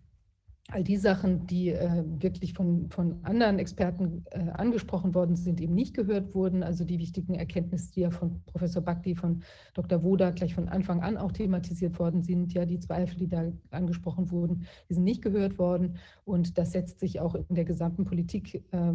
all 0.70 0.84
die 0.84 0.98
Sachen, 0.98 1.48
die 1.48 1.70
äh, 1.70 2.04
wirklich 2.06 2.54
von, 2.54 2.90
von 2.90 3.24
anderen 3.24 3.60
Experten 3.60 4.26
äh, 4.32 4.50
angesprochen 4.52 5.16
worden 5.16 5.36
sind, 5.36 5.60
eben 5.60 5.74
nicht 5.74 5.94
gehört 5.94 6.36
wurden. 6.36 6.64
Also 6.64 6.84
die 6.86 7.00
wichtigen 7.00 7.36
Erkenntnisse, 7.36 7.92
die 7.92 8.02
ja 8.02 8.10
von 8.10 8.42
Professor 8.46 8.82
Bakti, 8.82 9.16
von 9.16 9.44
Dr. 9.74 10.04
Woda 10.04 10.32
gleich 10.32 10.54
von 10.54 10.70
Anfang 10.70 11.02
an 11.02 11.18
auch 11.18 11.32
thematisiert 11.32 12.00
worden 12.00 12.24
sind, 12.24 12.54
ja, 12.54 12.66
die 12.66 12.80
Zweifel, 12.80 13.18
die 13.18 13.28
da 13.28 13.52
angesprochen 13.72 14.32
wurden, 14.32 14.66
die 14.90 14.94
sind 14.94 15.04
nicht 15.04 15.22
gehört 15.22 15.58
worden. 15.58 15.98
Und 16.26 16.58
das 16.58 16.72
setzt 16.72 17.00
sich 17.00 17.20
auch 17.20 17.36
in 17.36 17.56
der 17.56 17.66
gesamten 17.66 18.06
Politik, 18.06 18.64
äh, 18.72 18.94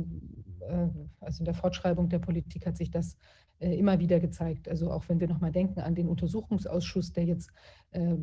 also 1.21 1.41
in 1.41 1.45
der 1.45 1.55
Fortschreibung 1.55 2.09
der 2.09 2.19
Politik 2.19 2.67
hat 2.67 2.77
sich 2.77 2.91
das 2.91 3.17
äh, 3.59 3.75
immer 3.75 3.99
wieder 4.01 4.21
gezeigt. 4.21 4.69
Also 4.69 4.91
auch 4.91 5.09
wenn 5.09 5.21
wir 5.21 5.29
nochmal 5.29 5.53
denken 5.53 5.81
an 5.81 5.95
den 5.95 6.09
Untersuchungsausschuss, 6.09 7.13
der 7.13 7.25
jetzt 7.25 7.51
äh, 7.93 8.15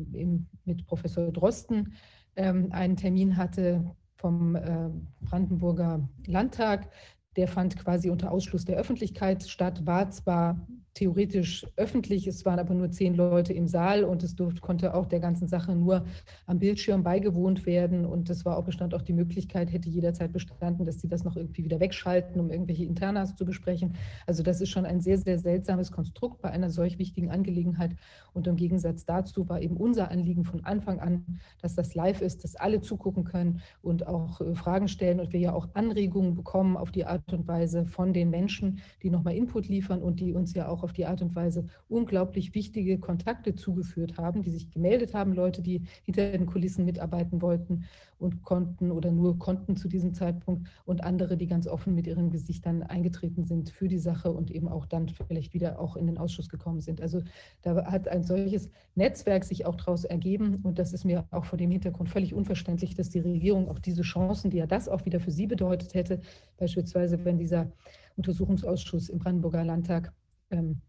mit 0.64 0.86
Professor 0.86 1.32
Drosten 1.32 1.94
ähm, 2.36 2.70
einen 2.70 2.96
Termin 2.96 3.36
hatte 3.36 3.84
vom 4.14 4.54
äh, 4.56 4.90
Brandenburger 5.20 6.08
Landtag. 6.26 6.88
Der 7.36 7.48
fand 7.48 7.76
quasi 7.76 8.10
unter 8.10 8.30
Ausschluss 8.30 8.64
der 8.64 8.76
Öffentlichkeit 8.76 9.48
statt, 9.48 9.86
war 9.86 10.10
zwar 10.10 10.56
theoretisch 10.94 11.66
öffentlich. 11.76 12.26
Es 12.26 12.44
waren 12.44 12.58
aber 12.58 12.72
nur 12.72 12.90
zehn 12.90 13.14
Leute 13.14 13.52
im 13.52 13.66
Saal 13.66 14.04
und 14.04 14.22
es 14.22 14.36
durfte, 14.36 14.60
konnte 14.60 14.94
auch 14.94 15.06
der 15.06 15.20
ganzen 15.20 15.48
Sache 15.48 15.74
nur 15.74 16.04
am 16.46 16.60
Bildschirm 16.60 17.02
beigewohnt 17.02 17.66
werden. 17.66 18.06
Und 18.06 18.30
es 18.30 18.44
war 18.44 18.56
auch 18.56 18.64
bestand 18.64 18.94
auch 18.94 19.02
die 19.02 19.12
Möglichkeit, 19.12 19.72
hätte 19.72 19.88
jederzeit 19.88 20.32
bestanden, 20.32 20.86
dass 20.86 21.00
sie 21.00 21.08
das 21.08 21.24
noch 21.24 21.36
irgendwie 21.36 21.64
wieder 21.64 21.80
wegschalten, 21.80 22.40
um 22.40 22.50
irgendwelche 22.50 22.84
Internas 22.84 23.34
zu 23.34 23.44
besprechen. 23.44 23.96
Also 24.26 24.42
das 24.42 24.60
ist 24.60 24.70
schon 24.70 24.86
ein 24.86 25.00
sehr, 25.00 25.18
sehr 25.18 25.38
seltsames 25.38 25.90
Konstrukt 25.90 26.40
bei 26.40 26.50
einer 26.50 26.70
solch 26.70 26.98
wichtigen 26.98 27.30
Angelegenheit. 27.30 27.96
Und 28.32 28.46
im 28.46 28.56
Gegensatz 28.56 29.04
dazu 29.04 29.48
war 29.48 29.60
eben 29.60 29.76
unser 29.76 30.10
Anliegen 30.10 30.44
von 30.44 30.64
Anfang 30.64 31.00
an, 31.00 31.40
dass 31.60 31.74
das 31.74 31.94
live 31.94 32.20
ist, 32.20 32.44
dass 32.44 32.54
alle 32.54 32.80
zugucken 32.80 33.24
können 33.24 33.60
und 33.82 34.06
auch 34.06 34.40
äh, 34.40 34.54
Fragen 34.54 34.88
stellen 34.88 35.18
und 35.18 35.32
wir 35.32 35.40
ja 35.40 35.52
auch 35.52 35.68
Anregungen 35.74 36.34
bekommen 36.34 36.76
auf 36.76 36.92
die 36.92 37.04
Art 37.04 37.23
und 37.32 37.48
Weise 37.48 37.86
von 37.86 38.12
den 38.12 38.30
Menschen, 38.30 38.80
die 39.02 39.10
nochmal 39.10 39.34
Input 39.34 39.68
liefern 39.68 40.02
und 40.02 40.20
die 40.20 40.32
uns 40.32 40.54
ja 40.54 40.68
auch 40.68 40.82
auf 40.82 40.92
die 40.92 41.06
Art 41.06 41.22
und 41.22 41.34
Weise 41.34 41.66
unglaublich 41.88 42.54
wichtige 42.54 42.98
Kontakte 42.98 43.54
zugeführt 43.54 44.18
haben, 44.18 44.42
die 44.42 44.50
sich 44.50 44.70
gemeldet 44.70 45.14
haben, 45.14 45.32
Leute, 45.32 45.62
die 45.62 45.82
hinter 46.04 46.32
den 46.32 46.46
Kulissen 46.46 46.84
mitarbeiten 46.84 47.40
wollten 47.42 47.84
und 48.18 48.42
konnten 48.42 48.90
oder 48.90 49.10
nur 49.10 49.38
konnten 49.38 49.76
zu 49.76 49.88
diesem 49.88 50.14
Zeitpunkt 50.14 50.68
und 50.84 51.04
andere, 51.04 51.36
die 51.36 51.46
ganz 51.46 51.66
offen 51.66 51.94
mit 51.94 52.06
ihren 52.06 52.30
Gesichtern 52.30 52.82
eingetreten 52.82 53.44
sind 53.44 53.70
für 53.70 53.88
die 53.88 53.98
Sache 53.98 54.32
und 54.32 54.50
eben 54.50 54.68
auch 54.68 54.86
dann 54.86 55.08
vielleicht 55.08 55.54
wieder 55.54 55.78
auch 55.78 55.96
in 55.96 56.06
den 56.06 56.18
Ausschuss 56.18 56.48
gekommen 56.48 56.80
sind. 56.80 57.00
Also 57.00 57.22
da 57.62 57.90
hat 57.90 58.08
ein 58.08 58.22
solches 58.22 58.70
Netzwerk 58.94 59.44
sich 59.44 59.66
auch 59.66 59.76
daraus 59.76 60.04
ergeben 60.04 60.60
und 60.62 60.78
das 60.78 60.92
ist 60.92 61.04
mir 61.04 61.26
auch 61.30 61.44
vor 61.44 61.58
dem 61.58 61.70
Hintergrund 61.70 62.08
völlig 62.08 62.34
unverständlich, 62.34 62.94
dass 62.94 63.10
die 63.10 63.20
Regierung 63.20 63.68
auch 63.68 63.78
diese 63.78 64.02
Chancen, 64.02 64.50
die 64.50 64.58
ja 64.58 64.66
das 64.66 64.88
auch 64.88 65.04
wieder 65.04 65.20
für 65.20 65.30
sie 65.30 65.46
bedeutet 65.46 65.94
hätte, 65.94 66.20
beispielsweise 66.56 67.24
wenn 67.24 67.38
dieser 67.38 67.70
Untersuchungsausschuss 68.16 69.08
im 69.08 69.18
Brandenburger 69.18 69.64
Landtag 69.64 70.12
ähm, 70.50 70.80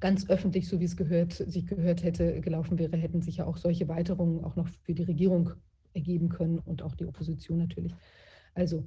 ganz 0.00 0.28
öffentlich, 0.28 0.68
so 0.68 0.80
wie 0.80 0.84
es 0.84 0.96
gehört, 0.96 1.32
sich 1.32 1.66
gehört 1.66 2.02
hätte, 2.02 2.40
gelaufen 2.40 2.78
wäre, 2.78 2.96
hätten 2.96 3.22
sich 3.22 3.38
ja 3.38 3.46
auch 3.46 3.56
solche 3.56 3.88
Weiterungen 3.88 4.44
auch 4.44 4.56
noch 4.56 4.68
für 4.82 4.94
die 4.94 5.04
Regierung 5.04 5.50
ergeben 5.96 6.28
können 6.28 6.60
und 6.60 6.82
auch 6.82 6.94
die 6.94 7.06
Opposition 7.06 7.58
natürlich. 7.58 7.92
Also 8.54 8.84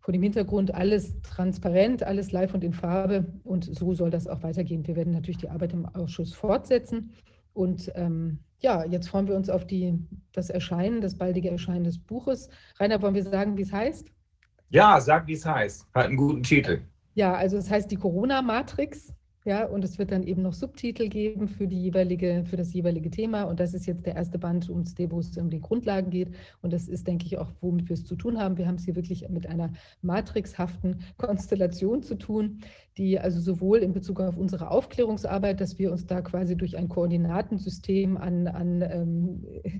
vor 0.00 0.12
dem 0.12 0.22
Hintergrund 0.22 0.72
alles 0.72 1.20
transparent, 1.22 2.04
alles 2.04 2.32
live 2.32 2.54
und 2.54 2.62
in 2.64 2.72
Farbe 2.72 3.26
und 3.44 3.64
so 3.64 3.92
soll 3.92 4.10
das 4.10 4.28
auch 4.28 4.42
weitergehen. 4.42 4.86
Wir 4.86 4.96
werden 4.96 5.12
natürlich 5.12 5.38
die 5.38 5.50
Arbeit 5.50 5.72
im 5.72 5.84
Ausschuss 5.84 6.32
fortsetzen 6.32 7.12
und 7.52 7.90
ähm, 7.96 8.38
ja, 8.60 8.84
jetzt 8.84 9.08
freuen 9.08 9.28
wir 9.28 9.34
uns 9.34 9.50
auf 9.50 9.66
die, 9.66 9.98
das 10.32 10.48
Erscheinen, 10.48 11.00
das 11.00 11.16
baldige 11.16 11.50
Erscheinen 11.50 11.84
des 11.84 11.98
Buches. 11.98 12.48
Rainer, 12.78 13.02
wollen 13.02 13.14
wir 13.14 13.24
sagen, 13.24 13.56
wie 13.56 13.62
es 13.62 13.72
heißt? 13.72 14.10
Ja, 14.68 15.00
sag, 15.00 15.26
wie 15.26 15.34
es 15.34 15.44
heißt. 15.44 15.86
Hat 15.94 16.06
einen 16.06 16.16
guten 16.16 16.42
Titel. 16.42 16.82
Ja, 17.14 17.34
also 17.34 17.56
es 17.56 17.70
heißt 17.70 17.90
die 17.90 17.96
Corona-Matrix 17.96 19.14
Ja, 19.46 19.64
und 19.64 19.84
es 19.84 19.96
wird 19.96 20.10
dann 20.10 20.24
eben 20.24 20.42
noch 20.42 20.54
Subtitel 20.54 21.08
geben 21.08 21.46
für, 21.46 21.68
die 21.68 21.80
jeweilige, 21.80 22.44
für 22.50 22.56
das 22.56 22.72
jeweilige 22.74 23.10
Thema. 23.10 23.44
Und 23.44 23.60
das 23.60 23.74
ist 23.74 23.86
jetzt 23.86 24.04
der 24.04 24.16
erste 24.16 24.40
Band, 24.40 24.68
wo 24.68 25.20
es 25.20 25.36
um 25.38 25.50
die 25.50 25.60
Grundlagen 25.60 26.10
geht. 26.10 26.34
Und 26.62 26.72
das 26.72 26.88
ist, 26.88 27.06
denke 27.06 27.26
ich, 27.26 27.38
auch, 27.38 27.52
womit 27.60 27.88
wir 27.88 27.94
es 27.94 28.04
zu 28.04 28.16
tun 28.16 28.40
haben. 28.40 28.58
Wir 28.58 28.66
haben 28.66 28.74
es 28.74 28.86
hier 28.86 28.96
wirklich 28.96 29.28
mit 29.28 29.46
einer 29.46 29.72
matrixhaften 30.02 31.04
Konstellation 31.16 32.02
zu 32.02 32.16
tun, 32.16 32.58
die 32.96 33.20
also 33.20 33.40
sowohl 33.40 33.78
in 33.78 33.92
Bezug 33.92 34.18
auf 34.18 34.36
unsere 34.36 34.68
Aufklärungsarbeit, 34.68 35.60
dass 35.60 35.78
wir 35.78 35.92
uns 35.92 36.06
da 36.06 36.22
quasi 36.22 36.56
durch 36.56 36.76
ein 36.76 36.88
Koordinatensystem 36.88 38.16
an, 38.16 38.48
an 38.48 38.82
ähm, 38.82 39.44
äh, 39.62 39.78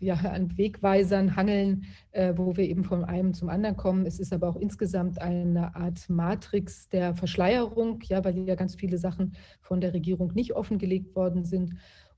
ja, 0.00 0.14
an 0.14 0.56
Wegweisern 0.56 1.36
hangeln, 1.36 1.84
äh, 2.12 2.34
wo 2.36 2.56
wir 2.56 2.64
eben 2.64 2.84
von 2.84 3.04
einem 3.04 3.34
zum 3.34 3.48
anderen 3.48 3.76
kommen. 3.76 4.06
Es 4.06 4.18
ist 4.18 4.32
aber 4.32 4.48
auch 4.48 4.56
insgesamt 4.56 5.20
eine 5.20 5.74
Art 5.74 6.08
Matrix 6.08 6.88
der 6.88 7.14
Verschleierung, 7.14 8.00
ja, 8.04 8.24
weil 8.24 8.38
ja 8.38 8.54
ganz 8.54 8.74
viele 8.74 8.98
Sachen 8.98 9.34
von 9.60 9.80
der 9.80 9.94
Regierung 9.94 10.32
nicht 10.34 10.54
offengelegt 10.54 11.14
worden 11.14 11.44
sind. 11.44 11.74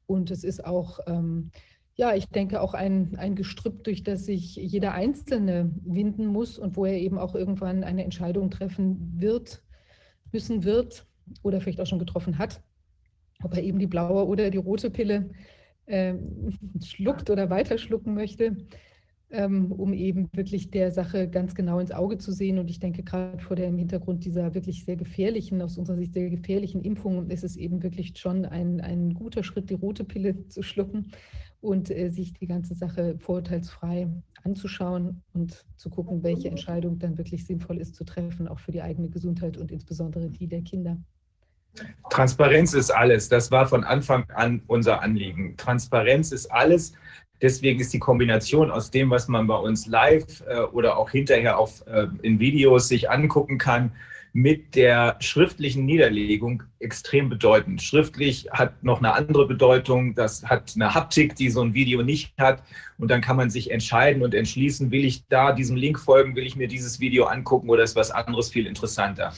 Und 0.06 0.30
es 0.30 0.44
ist 0.44 0.64
auch, 0.64 1.00
ähm, 1.06 1.50
ja, 1.94 2.14
ich 2.14 2.28
denke 2.28 2.60
auch 2.60 2.74
ein, 2.74 3.16
ein 3.16 3.36
Gestrüpp, 3.36 3.84
durch 3.84 4.02
das 4.02 4.26
sich 4.26 4.56
jeder 4.56 4.92
Einzelne 4.92 5.70
winden 5.84 6.26
muss 6.26 6.58
und 6.58 6.76
wo 6.76 6.84
er 6.86 6.98
eben 6.98 7.18
auch 7.18 7.34
irgendwann 7.34 7.84
eine 7.84 8.04
Entscheidung 8.04 8.50
treffen 8.50 9.14
wird, 9.16 9.62
müssen 10.32 10.64
wird 10.64 11.06
oder 11.42 11.60
vielleicht 11.60 11.80
auch 11.80 11.86
schon 11.86 12.00
getroffen 12.00 12.38
hat, 12.38 12.60
ob 13.42 13.54
er 13.54 13.62
eben 13.62 13.78
die 13.78 13.86
blaue 13.86 14.26
oder 14.26 14.50
die 14.50 14.58
rote 14.58 14.90
Pille 14.90 15.30
ähm, 15.86 16.52
schluckt 16.84 17.30
oder 17.30 17.50
weiterschlucken 17.50 18.14
möchte, 18.14 18.56
ähm, 19.30 19.72
um 19.72 19.92
eben 19.92 20.28
wirklich 20.32 20.70
der 20.70 20.92
Sache 20.92 21.28
ganz 21.28 21.54
genau 21.54 21.78
ins 21.80 21.92
Auge 21.92 22.18
zu 22.18 22.32
sehen. 22.32 22.58
Und 22.58 22.70
ich 22.70 22.78
denke, 22.78 23.02
gerade 23.02 23.38
vor 23.38 23.56
dem 23.56 23.76
Hintergrund 23.76 24.24
dieser 24.24 24.54
wirklich 24.54 24.84
sehr 24.84 24.96
gefährlichen, 24.96 25.60
aus 25.62 25.78
unserer 25.78 25.96
Sicht 25.96 26.14
sehr 26.14 26.30
gefährlichen 26.30 26.82
Impfungen, 26.82 27.30
ist 27.30 27.44
es 27.44 27.56
eben 27.56 27.82
wirklich 27.82 28.16
schon 28.16 28.44
ein, 28.44 28.80
ein 28.80 29.14
guter 29.14 29.42
Schritt, 29.42 29.70
die 29.70 29.74
rote 29.74 30.04
Pille 30.04 30.46
zu 30.48 30.62
schlucken 30.62 31.10
und 31.60 31.90
äh, 31.90 32.10
sich 32.10 32.34
die 32.34 32.46
ganze 32.46 32.74
Sache 32.74 33.16
vorurteilsfrei 33.18 34.08
anzuschauen 34.44 35.22
und 35.32 35.64
zu 35.76 35.88
gucken, 35.88 36.22
welche 36.22 36.48
Entscheidung 36.48 36.98
dann 36.98 37.16
wirklich 37.16 37.46
sinnvoll 37.46 37.78
ist 37.78 37.94
zu 37.94 38.04
treffen, 38.04 38.46
auch 38.46 38.58
für 38.58 38.72
die 38.72 38.82
eigene 38.82 39.08
Gesundheit 39.08 39.56
und 39.56 39.72
insbesondere 39.72 40.28
die 40.28 40.46
der 40.46 40.62
Kinder. 40.62 40.98
Transparenz 42.10 42.74
ist 42.74 42.90
alles. 42.90 43.28
Das 43.28 43.50
war 43.50 43.66
von 43.66 43.84
Anfang 43.84 44.24
an 44.34 44.62
unser 44.66 45.02
Anliegen. 45.02 45.56
Transparenz 45.56 46.32
ist 46.32 46.46
alles. 46.46 46.94
Deswegen 47.42 47.80
ist 47.80 47.92
die 47.92 47.98
Kombination 47.98 48.70
aus 48.70 48.90
dem, 48.90 49.10
was 49.10 49.28
man 49.28 49.46
bei 49.46 49.56
uns 49.56 49.86
live 49.86 50.42
äh, 50.46 50.60
oder 50.60 50.96
auch 50.96 51.10
hinterher 51.10 51.58
auf, 51.58 51.84
äh, 51.86 52.06
in 52.22 52.38
Videos 52.38 52.88
sich 52.88 53.10
angucken 53.10 53.58
kann, 53.58 53.92
mit 54.36 54.74
der 54.74 55.16
schriftlichen 55.20 55.84
Niederlegung 55.84 56.64
extrem 56.80 57.28
bedeutend. 57.28 57.80
Schriftlich 57.80 58.48
hat 58.50 58.82
noch 58.82 58.98
eine 58.98 59.14
andere 59.14 59.46
Bedeutung, 59.46 60.16
das 60.16 60.44
hat 60.44 60.72
eine 60.74 60.92
Haptik, 60.92 61.36
die 61.36 61.50
so 61.50 61.62
ein 61.62 61.72
Video 61.72 62.02
nicht 62.02 62.36
hat. 62.36 62.64
Und 62.98 63.12
dann 63.12 63.20
kann 63.20 63.36
man 63.36 63.48
sich 63.48 63.70
entscheiden 63.70 64.24
und 64.24 64.34
entschließen, 64.34 64.90
will 64.90 65.04
ich 65.04 65.24
da 65.28 65.52
diesem 65.52 65.76
Link 65.76 66.00
folgen, 66.00 66.34
will 66.34 66.46
ich 66.46 66.56
mir 66.56 66.66
dieses 66.66 66.98
Video 66.98 67.26
angucken 67.26 67.70
oder 67.70 67.84
ist 67.84 67.94
was 67.94 68.10
anderes 68.10 68.50
viel 68.50 68.66
interessanter. 68.66 69.32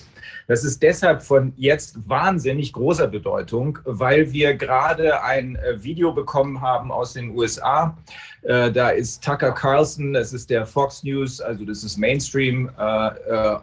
Das 0.48 0.64
ist 0.64 0.82
deshalb 0.82 1.22
von 1.22 1.52
jetzt 1.56 1.98
wahnsinnig 2.08 2.72
großer 2.72 3.06
Bedeutung, 3.06 3.78
weil 3.84 4.32
wir 4.32 4.54
gerade 4.54 5.22
ein 5.22 5.56
äh, 5.56 5.82
Video 5.82 6.14
bekommen 6.14 6.62
haben 6.62 6.90
aus 6.90 7.12
den 7.12 7.36
USA. 7.36 7.98
Äh, 8.42 8.72
da 8.72 8.88
ist 8.88 9.22
Tucker 9.22 9.52
Carlson, 9.52 10.14
das 10.14 10.32
ist 10.32 10.48
der 10.48 10.64
Fox 10.64 11.02
News, 11.02 11.42
also 11.42 11.66
das 11.66 11.84
ist 11.84 11.98
Mainstream 11.98 12.70
äh, 12.78 13.58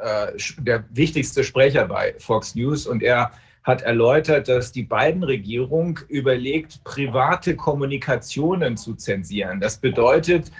äh, 0.00 0.32
der 0.58 0.84
wichtigste 0.90 1.44
Sprecher 1.44 1.86
bei 1.86 2.14
Fox 2.18 2.54
News 2.54 2.86
und 2.86 3.02
er 3.02 3.32
hat 3.64 3.82
erläutert, 3.82 4.48
dass 4.48 4.72
die 4.72 4.82
beiden 4.82 5.22
Regierung 5.22 6.00
überlegt, 6.08 6.82
private 6.84 7.54
Kommunikationen 7.54 8.76
zu 8.76 8.94
zensieren. 8.94 9.60
Das 9.60 9.76
bedeutet 9.76 10.50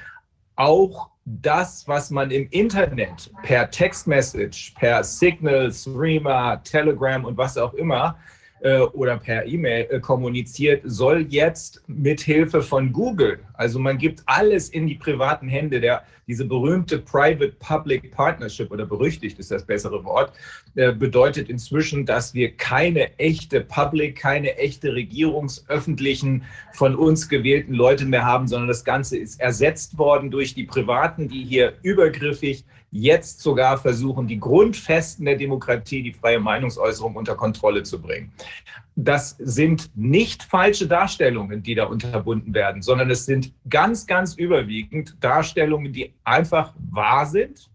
auch 0.57 1.09
das, 1.25 1.87
was 1.87 2.11
man 2.11 2.31
im 2.31 2.49
Internet 2.51 3.31
per 3.43 3.71
Textmessage, 3.71 4.75
per 4.79 5.05
Signal, 5.05 5.73
Streamer, 5.73 6.63
Telegram 6.65 7.25
und 7.25 7.37
was 7.37 7.57
auch 7.57 7.75
immer 7.75 8.19
äh, 8.61 8.79
oder 8.79 9.17
per 9.19 9.47
E-Mail 9.47 9.87
äh, 9.91 10.01
kommuniziert, 10.01 10.83
soll 10.85 11.27
jetzt 11.29 11.83
mit 11.87 12.21
Hilfe 12.21 12.63
von 12.63 12.93
Google, 12.93 13.41
also 13.55 13.79
man 13.79 13.99
gibt 13.99 14.23
alles 14.27 14.69
in 14.69 14.87
die 14.87 14.95
privaten 14.95 15.49
Hände, 15.49 15.81
der, 15.81 16.03
diese 16.27 16.45
berühmte 16.45 16.99
Private-Public 16.99 18.13
Partnership 18.13 18.71
oder 18.71 18.87
berüchtigt 18.87 19.39
ist 19.39 19.51
das 19.51 19.65
bessere 19.65 20.05
Wort, 20.05 20.33
äh, 20.75 20.93
bedeutet 20.93 21.49
inzwischen, 21.49 22.07
dass 22.07 22.35
wir 22.35 22.53
keine 22.53 23.19
echte 23.19 23.61
Public, 23.61 24.17
keine 24.17 24.57
echte 24.59 24.93
regierungsöffentlichen 24.95 26.45
von 26.73 26.95
uns 26.95 27.29
gewählten 27.29 27.75
Leute 27.75 28.05
mehr 28.05 28.25
haben, 28.25 28.47
sondern 28.47 28.69
das 28.69 28.85
Ganze 28.85 29.19
ist 29.19 29.41
ersetzt 29.41 29.99
worden 29.99 30.31
durch 30.31 30.55
die 30.55 30.65
Privaten, 30.65 31.29
die 31.29 31.45
hier 31.45 31.75
übergriffig 31.83 32.65
jetzt 32.91 33.41
sogar 33.41 33.79
versuchen, 33.79 34.27
die 34.27 34.41
Grundfesten 34.41 35.27
der 35.27 35.37
Demokratie, 35.37 36.03
die 36.03 36.13
freie 36.13 36.41
Meinungsäußerung 36.41 37.17
unter 37.17 37.35
Kontrolle 37.35 37.83
zu 37.83 38.01
bringen. 38.01 38.33
Das 38.97 39.37
sind 39.39 39.91
nicht 39.95 40.43
falsche 40.43 40.87
Darstellungen, 40.87 41.63
die 41.63 41.75
da 41.75 41.85
unterbunden 41.85 42.53
werden, 42.55 42.83
sondern 42.83 43.11
es 43.11 43.27
sind 43.27 43.53
ganz, 43.69 44.07
ganz 44.07 44.35
überwiegend 44.35 45.17
Darstellungen, 45.21 45.93
die 45.93 46.15
einfach 46.25 46.73
wahr 46.91 47.27
sind, 47.27 47.71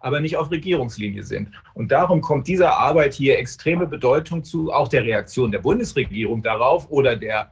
aber 0.00 0.20
nicht 0.20 0.36
auf 0.36 0.50
Regierungslinie 0.50 1.22
sind. 1.22 1.50
Und 1.74 1.92
darum 1.92 2.20
kommt 2.20 2.48
dieser 2.48 2.76
Arbeit 2.76 3.14
hier 3.14 3.38
extreme 3.38 3.86
Bedeutung 3.86 4.42
zu, 4.42 4.72
auch 4.72 4.88
der 4.88 5.04
Reaktion 5.04 5.52
der 5.52 5.60
Bundesregierung 5.60 6.42
darauf 6.42 6.90
oder 6.90 7.16
der 7.16 7.50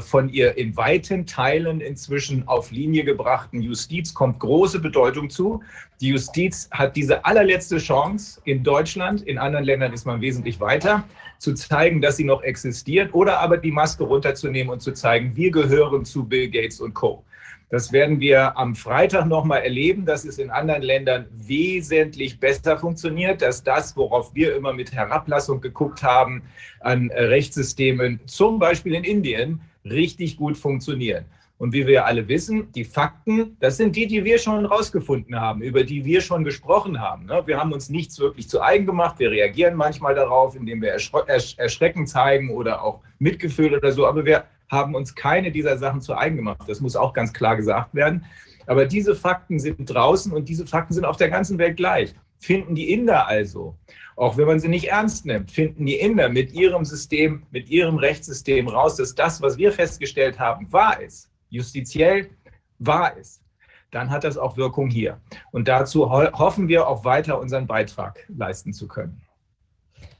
von 0.00 0.28
ihr 0.28 0.56
in 0.56 0.76
weiten 0.76 1.24
Teilen 1.24 1.80
inzwischen 1.80 2.48
auf 2.48 2.72
Linie 2.72 3.04
gebrachten 3.04 3.62
Justiz 3.62 4.12
kommt 4.12 4.40
große 4.40 4.80
Bedeutung 4.80 5.30
zu. 5.30 5.62
Die 6.00 6.08
Justiz 6.08 6.68
hat 6.72 6.96
diese 6.96 7.24
allerletzte 7.24 7.78
Chance 7.78 8.40
in 8.44 8.64
Deutschland, 8.64 9.22
in 9.22 9.38
anderen 9.38 9.64
Ländern 9.64 9.92
ist 9.92 10.04
man 10.04 10.20
wesentlich 10.20 10.58
weiter, 10.58 11.04
zu 11.38 11.54
zeigen, 11.54 12.00
dass 12.00 12.16
sie 12.16 12.24
noch 12.24 12.42
existiert 12.42 13.14
oder 13.14 13.38
aber 13.38 13.56
die 13.56 13.70
Maske 13.70 14.02
runterzunehmen 14.02 14.72
und 14.72 14.80
zu 14.80 14.92
zeigen, 14.92 15.36
wir 15.36 15.52
gehören 15.52 16.04
zu 16.04 16.24
Bill 16.24 16.50
Gates 16.50 16.80
und 16.80 16.94
Co. 16.94 17.22
Das 17.70 17.92
werden 17.92 18.18
wir 18.18 18.56
am 18.56 18.74
Freitag 18.74 19.26
nochmal 19.26 19.60
erleben, 19.60 20.06
dass 20.06 20.24
es 20.24 20.38
in 20.38 20.48
anderen 20.48 20.82
Ländern 20.82 21.26
wesentlich 21.30 22.40
besser 22.40 22.78
funktioniert, 22.78 23.42
dass 23.42 23.62
das, 23.62 23.94
worauf 23.94 24.34
wir 24.34 24.56
immer 24.56 24.72
mit 24.72 24.92
Herablassung 24.92 25.60
geguckt 25.60 26.02
haben 26.02 26.42
an 26.80 27.10
Rechtssystemen, 27.10 28.20
zum 28.26 28.58
Beispiel 28.58 28.94
in 28.94 29.04
Indien, 29.04 29.60
richtig 29.84 30.36
gut 30.36 30.56
funktionieren. 30.56 31.24
Und 31.58 31.72
wie 31.72 31.88
wir 31.88 32.06
alle 32.06 32.28
wissen, 32.28 32.70
die 32.72 32.84
Fakten, 32.84 33.56
das 33.58 33.76
sind 33.76 33.96
die, 33.96 34.06
die 34.06 34.24
wir 34.24 34.38
schon 34.38 34.64
rausgefunden 34.64 35.40
haben, 35.40 35.60
über 35.60 35.82
die 35.82 36.04
wir 36.04 36.20
schon 36.20 36.44
gesprochen 36.44 37.00
haben. 37.00 37.26
Ne? 37.26 37.42
Wir 37.46 37.58
haben 37.58 37.72
uns 37.72 37.90
nichts 37.90 38.18
wirklich 38.20 38.48
zu 38.48 38.62
eigen 38.62 38.86
gemacht. 38.86 39.18
Wir 39.18 39.32
reagieren 39.32 39.74
manchmal 39.74 40.14
darauf, 40.14 40.54
indem 40.54 40.80
wir 40.80 40.92
Erschrecken 40.92 42.06
zeigen 42.06 42.50
oder 42.50 42.82
auch 42.82 43.00
Mitgefühl 43.18 43.74
oder 43.74 43.90
so. 43.90 44.06
Aber 44.06 44.24
wir 44.24 44.44
haben 44.70 44.94
uns 44.94 45.16
keine 45.16 45.50
dieser 45.50 45.76
Sachen 45.78 46.00
zu 46.00 46.16
eigen 46.16 46.36
gemacht. 46.36 46.62
Das 46.68 46.80
muss 46.80 46.94
auch 46.94 47.12
ganz 47.12 47.32
klar 47.32 47.56
gesagt 47.56 47.92
werden. 47.92 48.24
Aber 48.66 48.84
diese 48.84 49.16
Fakten 49.16 49.58
sind 49.58 49.86
draußen 49.86 50.32
und 50.32 50.48
diese 50.48 50.66
Fakten 50.66 50.94
sind 50.94 51.04
auf 51.04 51.16
der 51.16 51.30
ganzen 51.30 51.58
Welt 51.58 51.76
gleich. 51.76 52.14
Finden 52.38 52.74
die 52.74 52.92
Inder 52.92 53.26
also, 53.26 53.76
auch 54.16 54.36
wenn 54.36 54.46
man 54.46 54.60
sie 54.60 54.68
nicht 54.68 54.88
ernst 54.88 55.26
nimmt, 55.26 55.50
finden 55.50 55.86
die 55.86 55.96
Inder 55.96 56.28
mit 56.28 56.52
ihrem 56.52 56.84
System, 56.84 57.44
mit 57.50 57.68
ihrem 57.68 57.96
Rechtssystem 57.96 58.68
raus, 58.68 58.96
dass 58.96 59.14
das, 59.14 59.40
was 59.42 59.58
wir 59.58 59.72
festgestellt 59.72 60.38
haben, 60.38 60.72
wahr 60.72 61.00
ist, 61.00 61.30
justiziell 61.50 62.30
wahr 62.78 63.16
ist, 63.16 63.42
dann 63.90 64.10
hat 64.10 64.24
das 64.24 64.36
auch 64.36 64.56
Wirkung 64.56 64.90
hier. 64.90 65.20
Und 65.50 65.68
dazu 65.68 66.10
hoffen 66.10 66.68
wir 66.68 66.88
auch 66.88 67.04
weiter 67.04 67.40
unseren 67.40 67.66
Beitrag 67.66 68.24
leisten 68.28 68.72
zu 68.72 68.86
können. 68.86 69.20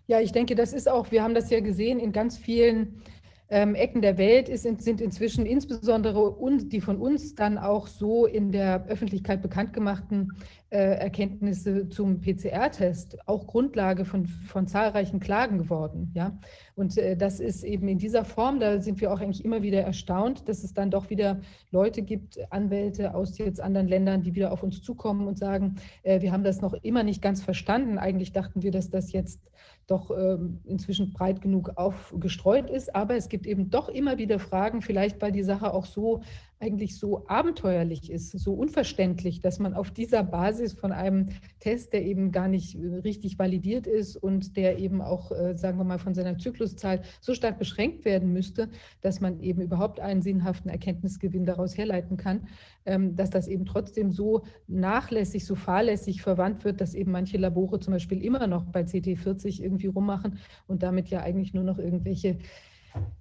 Ja, 0.07 0.21
ich 0.21 0.33
denke, 0.33 0.55
das 0.55 0.73
ist 0.73 0.89
auch, 0.89 1.11
wir 1.11 1.23
haben 1.23 1.35
das 1.35 1.51
ja 1.51 1.61
gesehen 1.61 2.01
in 2.01 2.13
ganz 2.13 2.39
vielen 2.39 3.03
ähm, 3.51 3.75
Ecken 3.75 4.03
der 4.03 4.19
Welt 4.19 4.49
ist, 4.49 4.63
sind 4.63 5.01
inzwischen 5.01 5.47
insbesondere 5.47 6.31
uns, 6.31 6.69
die 6.69 6.81
von 6.81 6.99
uns 6.99 7.35
dann 7.35 7.57
auch 7.57 7.87
so 7.87 8.27
in 8.27 8.53
der 8.53 8.87
Öffentlichkeit 8.87 9.41
bekannt 9.41 9.73
gemachten 9.73 10.33
äh, 10.71 10.99
Erkenntnisse 10.99 11.89
zum 11.89 12.21
PCR-Test 12.21 13.17
auch 13.27 13.47
Grundlage 13.47 14.05
von, 14.05 14.27
von 14.27 14.67
zahlreichen 14.67 15.19
Klagen 15.19 15.57
geworden. 15.57 16.13
Ja? 16.15 16.39
Und 16.75 16.99
äh, 16.99 17.17
das 17.17 17.41
ist 17.41 17.65
eben 17.65 17.89
in 17.89 17.97
dieser 17.97 18.25
Form, 18.27 18.61
da 18.61 18.83
sind 18.83 19.01
wir 19.01 19.11
auch 19.11 19.21
eigentlich 19.21 19.45
immer 19.47 19.63
wieder 19.63 19.81
erstaunt, 19.81 20.47
dass 20.47 20.65
es 20.65 20.75
dann 20.75 20.91
doch 20.91 21.09
wieder 21.09 21.41
Leute 21.71 22.03
gibt, 22.03 22.39
Anwälte 22.53 23.15
aus 23.15 23.39
jetzt 23.39 23.63
anderen 23.63 23.89
Ländern, 23.89 24.23
die 24.23 24.35
wieder 24.35 24.53
auf 24.53 24.63
uns 24.63 24.83
zukommen 24.83 25.27
und 25.27 25.39
sagen, 25.39 25.77
äh, 26.03 26.21
wir 26.21 26.33
haben 26.33 26.45
das 26.45 26.61
noch 26.61 26.75
immer 26.75 27.03
nicht 27.03 27.23
ganz 27.23 27.43
verstanden. 27.43 27.97
Eigentlich 27.97 28.33
dachten 28.33 28.63
wir, 28.63 28.71
dass 28.71 28.91
das 28.91 29.13
jetzt 29.13 29.41
doch 29.87 30.11
ähm, 30.11 30.61
inzwischen 30.65 31.13
breit 31.15 31.41
genug 31.41 31.73
aufgestreut 31.77 32.69
ist, 32.69 32.95
aber 32.95 33.17
es 33.17 33.31
gibt 33.31 33.38
gibt 33.39 33.47
eben 33.47 33.71
doch 33.71 33.89
immer 33.89 34.19
wieder 34.19 34.41
Fragen, 34.41 34.83
vielleicht 34.83 35.23
weil 35.23 35.31
die 35.31 35.45
Sache 35.45 35.73
auch 35.73 35.87
so 35.87 36.23
eigentlich 36.61 36.99
so 36.99 37.25
abenteuerlich 37.29 38.11
ist, 38.11 38.33
so 38.33 38.53
unverständlich, 38.53 39.41
dass 39.41 39.61
man 39.61 39.75
auf 39.75 39.93
dieser 39.93 40.25
Basis 40.25 40.73
von 40.73 40.91
einem 40.91 41.29
Test, 41.61 41.93
der 41.93 42.05
eben 42.05 42.33
gar 42.33 42.49
nicht 42.49 42.75
äh, 42.75 42.97
richtig 42.97 43.39
validiert 43.39 43.87
ist 43.87 44.17
und 44.17 44.57
der 44.57 44.79
eben 44.79 45.01
auch, 45.01 45.31
äh, 45.31 45.57
sagen 45.57 45.79
wir 45.79 45.85
mal, 45.85 46.01
von 46.01 46.15
seiner 46.15 46.37
Zykluszahl 46.37 47.03
so 47.21 47.33
stark 47.33 47.59
beschränkt 47.59 48.05
werden 48.05 48.33
müsste, 48.33 48.69
dass 49.03 49.21
man 49.21 49.41
eben 49.41 49.63
überhaupt 49.63 50.01
einen 50.01 50.21
sinnhaften 50.21 50.69
Erkenntnisgewinn 50.69 51.47
daraus 51.47 51.79
herleiten 51.79 52.17
kann, 52.17 52.49
ähm, 52.87 53.15
dass 53.15 53.31
das 53.31 53.47
eben 53.47 53.65
trotzdem 53.65 54.11
so 54.11 54.43
nachlässig, 54.67 55.45
so 55.45 55.55
fahrlässig 55.55 56.23
verwandt 56.23 56.65
wird, 56.65 56.81
dass 56.81 56.95
eben 56.95 57.13
manche 57.13 57.39
Labore 57.39 57.79
zum 57.79 57.93
Beispiel 57.93 58.21
immer 58.25 58.49
noch 58.49 58.65
bei 58.65 58.83
CT40 58.83 59.63
irgendwie 59.63 59.87
rummachen 59.87 60.39
und 60.67 60.83
damit 60.83 61.09
ja 61.09 61.21
eigentlich 61.21 61.55
nur 61.55 61.65
noch 61.65 61.79
irgendwelche 61.79 62.39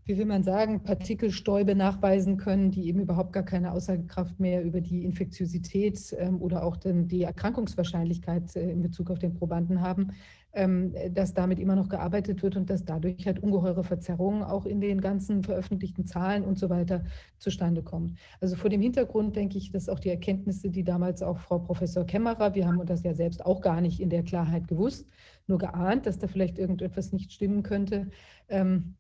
wie 0.07 0.17
will 0.17 0.25
man 0.25 0.43
sagen, 0.43 0.83
Partikelstäube 0.83 1.75
nachweisen 1.75 2.37
können, 2.37 2.71
die 2.71 2.87
eben 2.87 3.01
überhaupt 3.01 3.33
gar 3.33 3.43
keine 3.43 3.73
Aussagekraft 3.73 4.39
mehr 4.39 4.63
über 4.63 4.79
die 4.79 5.03
Infektiosität 5.03 6.15
ähm, 6.17 6.41
oder 6.41 6.63
auch 6.63 6.77
die 6.81 7.23
Erkrankungswahrscheinlichkeit 7.23 8.55
äh, 8.55 8.71
in 8.71 8.81
Bezug 8.81 9.11
auf 9.11 9.19
den 9.19 9.33
Probanden 9.33 9.81
haben, 9.81 10.13
ähm, 10.53 10.93
dass 11.11 11.33
damit 11.33 11.59
immer 11.59 11.75
noch 11.75 11.89
gearbeitet 11.89 12.41
wird 12.41 12.55
und 12.55 12.69
dass 12.69 12.85
dadurch 12.85 13.27
halt 13.27 13.43
ungeheure 13.43 13.83
Verzerrungen 13.83 14.43
auch 14.43 14.65
in 14.65 14.79
den 14.79 15.01
ganzen 15.01 15.43
veröffentlichten 15.43 16.05
Zahlen 16.05 16.45
und 16.45 16.57
so 16.57 16.69
weiter 16.69 17.03
zustande 17.37 17.83
kommen. 17.83 18.17
Also 18.39 18.55
vor 18.55 18.69
dem 18.69 18.81
Hintergrund 18.81 19.35
denke 19.35 19.57
ich, 19.57 19.71
dass 19.71 19.89
auch 19.89 19.99
die 19.99 20.09
Erkenntnisse, 20.09 20.69
die 20.69 20.85
damals 20.85 21.21
auch 21.21 21.39
Frau 21.39 21.59
Professor 21.59 22.05
Kämmerer, 22.05 22.55
wir 22.55 22.65
haben 22.65 22.85
das 22.85 23.03
ja 23.03 23.13
selbst 23.13 23.45
auch 23.45 23.59
gar 23.59 23.81
nicht 23.81 23.99
in 23.99 24.09
der 24.09 24.23
Klarheit 24.23 24.69
gewusst, 24.69 25.09
nur 25.47 25.57
geahnt, 25.57 26.05
dass 26.05 26.17
da 26.17 26.27
vielleicht 26.27 26.57
irgendetwas 26.57 27.11
nicht 27.11 27.33
stimmen 27.33 27.61
könnte, 27.61 28.09
ähm, 28.47 28.95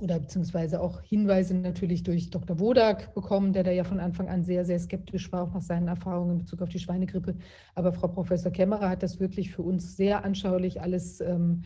oder 0.00 0.18
beziehungsweise 0.18 0.80
auch 0.80 1.00
Hinweise 1.02 1.54
natürlich 1.54 2.02
durch 2.02 2.30
Dr. 2.30 2.58
Wodak 2.58 3.14
bekommen, 3.14 3.52
der 3.52 3.64
da 3.64 3.70
ja 3.70 3.84
von 3.84 4.00
Anfang 4.00 4.28
an 4.28 4.42
sehr, 4.44 4.64
sehr 4.64 4.78
skeptisch 4.78 5.32
war, 5.32 5.44
auch 5.44 5.54
nach 5.54 5.62
seinen 5.62 5.88
Erfahrungen 5.88 6.32
in 6.32 6.38
Bezug 6.38 6.62
auf 6.62 6.68
die 6.68 6.78
Schweinegrippe. 6.78 7.36
Aber 7.74 7.92
Frau 7.92 8.08
Professor 8.08 8.52
Kämmerer 8.52 8.90
hat 8.90 9.02
das 9.02 9.20
wirklich 9.20 9.52
für 9.52 9.62
uns 9.62 9.96
sehr 9.96 10.24
anschaulich 10.24 10.80
alles 10.82 11.20
ähm, 11.20 11.62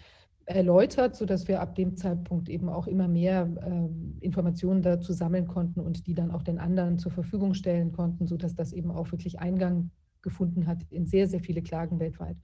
erläutert, 0.46 1.16
sodass 1.16 1.48
wir 1.48 1.60
ab 1.60 1.74
dem 1.74 1.96
Zeitpunkt 1.96 2.48
eben 2.48 2.68
auch 2.68 2.86
immer 2.86 3.08
mehr 3.08 3.48
äh, 3.62 4.24
Informationen 4.24 4.82
dazu 4.82 5.12
sammeln 5.12 5.46
konnten 5.46 5.80
und 5.80 6.06
die 6.06 6.14
dann 6.14 6.30
auch 6.30 6.42
den 6.42 6.58
anderen 6.58 6.98
zur 6.98 7.12
Verfügung 7.12 7.54
stellen 7.54 7.92
konnten, 7.92 8.26
sodass 8.26 8.54
das 8.54 8.72
eben 8.72 8.90
auch 8.90 9.10
wirklich 9.12 9.38
Eingang 9.40 9.90
gefunden 10.22 10.66
hat 10.66 10.82
in 10.90 11.06
sehr, 11.06 11.28
sehr 11.28 11.40
viele 11.40 11.62
Klagen 11.62 12.00
weltweit 12.00 12.36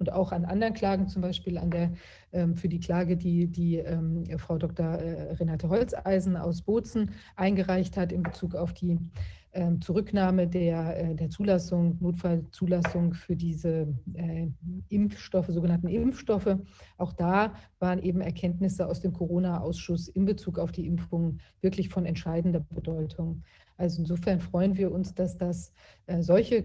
und 0.00 0.12
auch 0.12 0.32
an 0.32 0.46
anderen 0.46 0.74
Klagen, 0.74 1.08
zum 1.08 1.22
Beispiel 1.22 1.58
an 1.58 1.70
der, 1.70 1.92
ähm, 2.32 2.56
für 2.56 2.68
die 2.68 2.80
Klage, 2.80 3.16
die, 3.16 3.46
die 3.46 3.76
ähm, 3.76 4.24
Frau 4.38 4.58
Dr. 4.58 4.86
Äh, 4.86 5.32
Renate 5.34 5.68
Holzeisen 5.68 6.36
aus 6.36 6.62
Bozen 6.62 7.10
eingereicht 7.36 7.96
hat 7.96 8.10
in 8.10 8.22
Bezug 8.22 8.54
auf 8.54 8.72
die 8.72 8.98
ähm, 9.52 9.80
Zurücknahme 9.80 10.46
der, 10.46 11.10
äh, 11.10 11.14
der 11.14 11.28
Zulassung, 11.28 11.98
Notfallzulassung 12.00 13.12
für 13.12 13.36
diese 13.36 13.88
äh, 14.14 14.46
Impfstoffe, 14.88 15.48
sogenannten 15.48 15.88
Impfstoffe. 15.88 16.56
Auch 16.96 17.12
da 17.12 17.52
waren 17.78 18.00
eben 18.00 18.20
Erkenntnisse 18.20 18.86
aus 18.86 19.00
dem 19.00 19.12
Corona-Ausschuss 19.12 20.08
in 20.08 20.24
Bezug 20.24 20.58
auf 20.58 20.72
die 20.72 20.86
Impfung 20.86 21.38
wirklich 21.60 21.90
von 21.90 22.06
entscheidender 22.06 22.60
Bedeutung. 22.60 23.42
Also 23.80 24.02
insofern 24.02 24.40
freuen 24.40 24.76
wir 24.76 24.92
uns, 24.92 25.14
dass 25.14 25.38
das 25.38 25.72
äh, 26.06 26.20
solche 26.20 26.64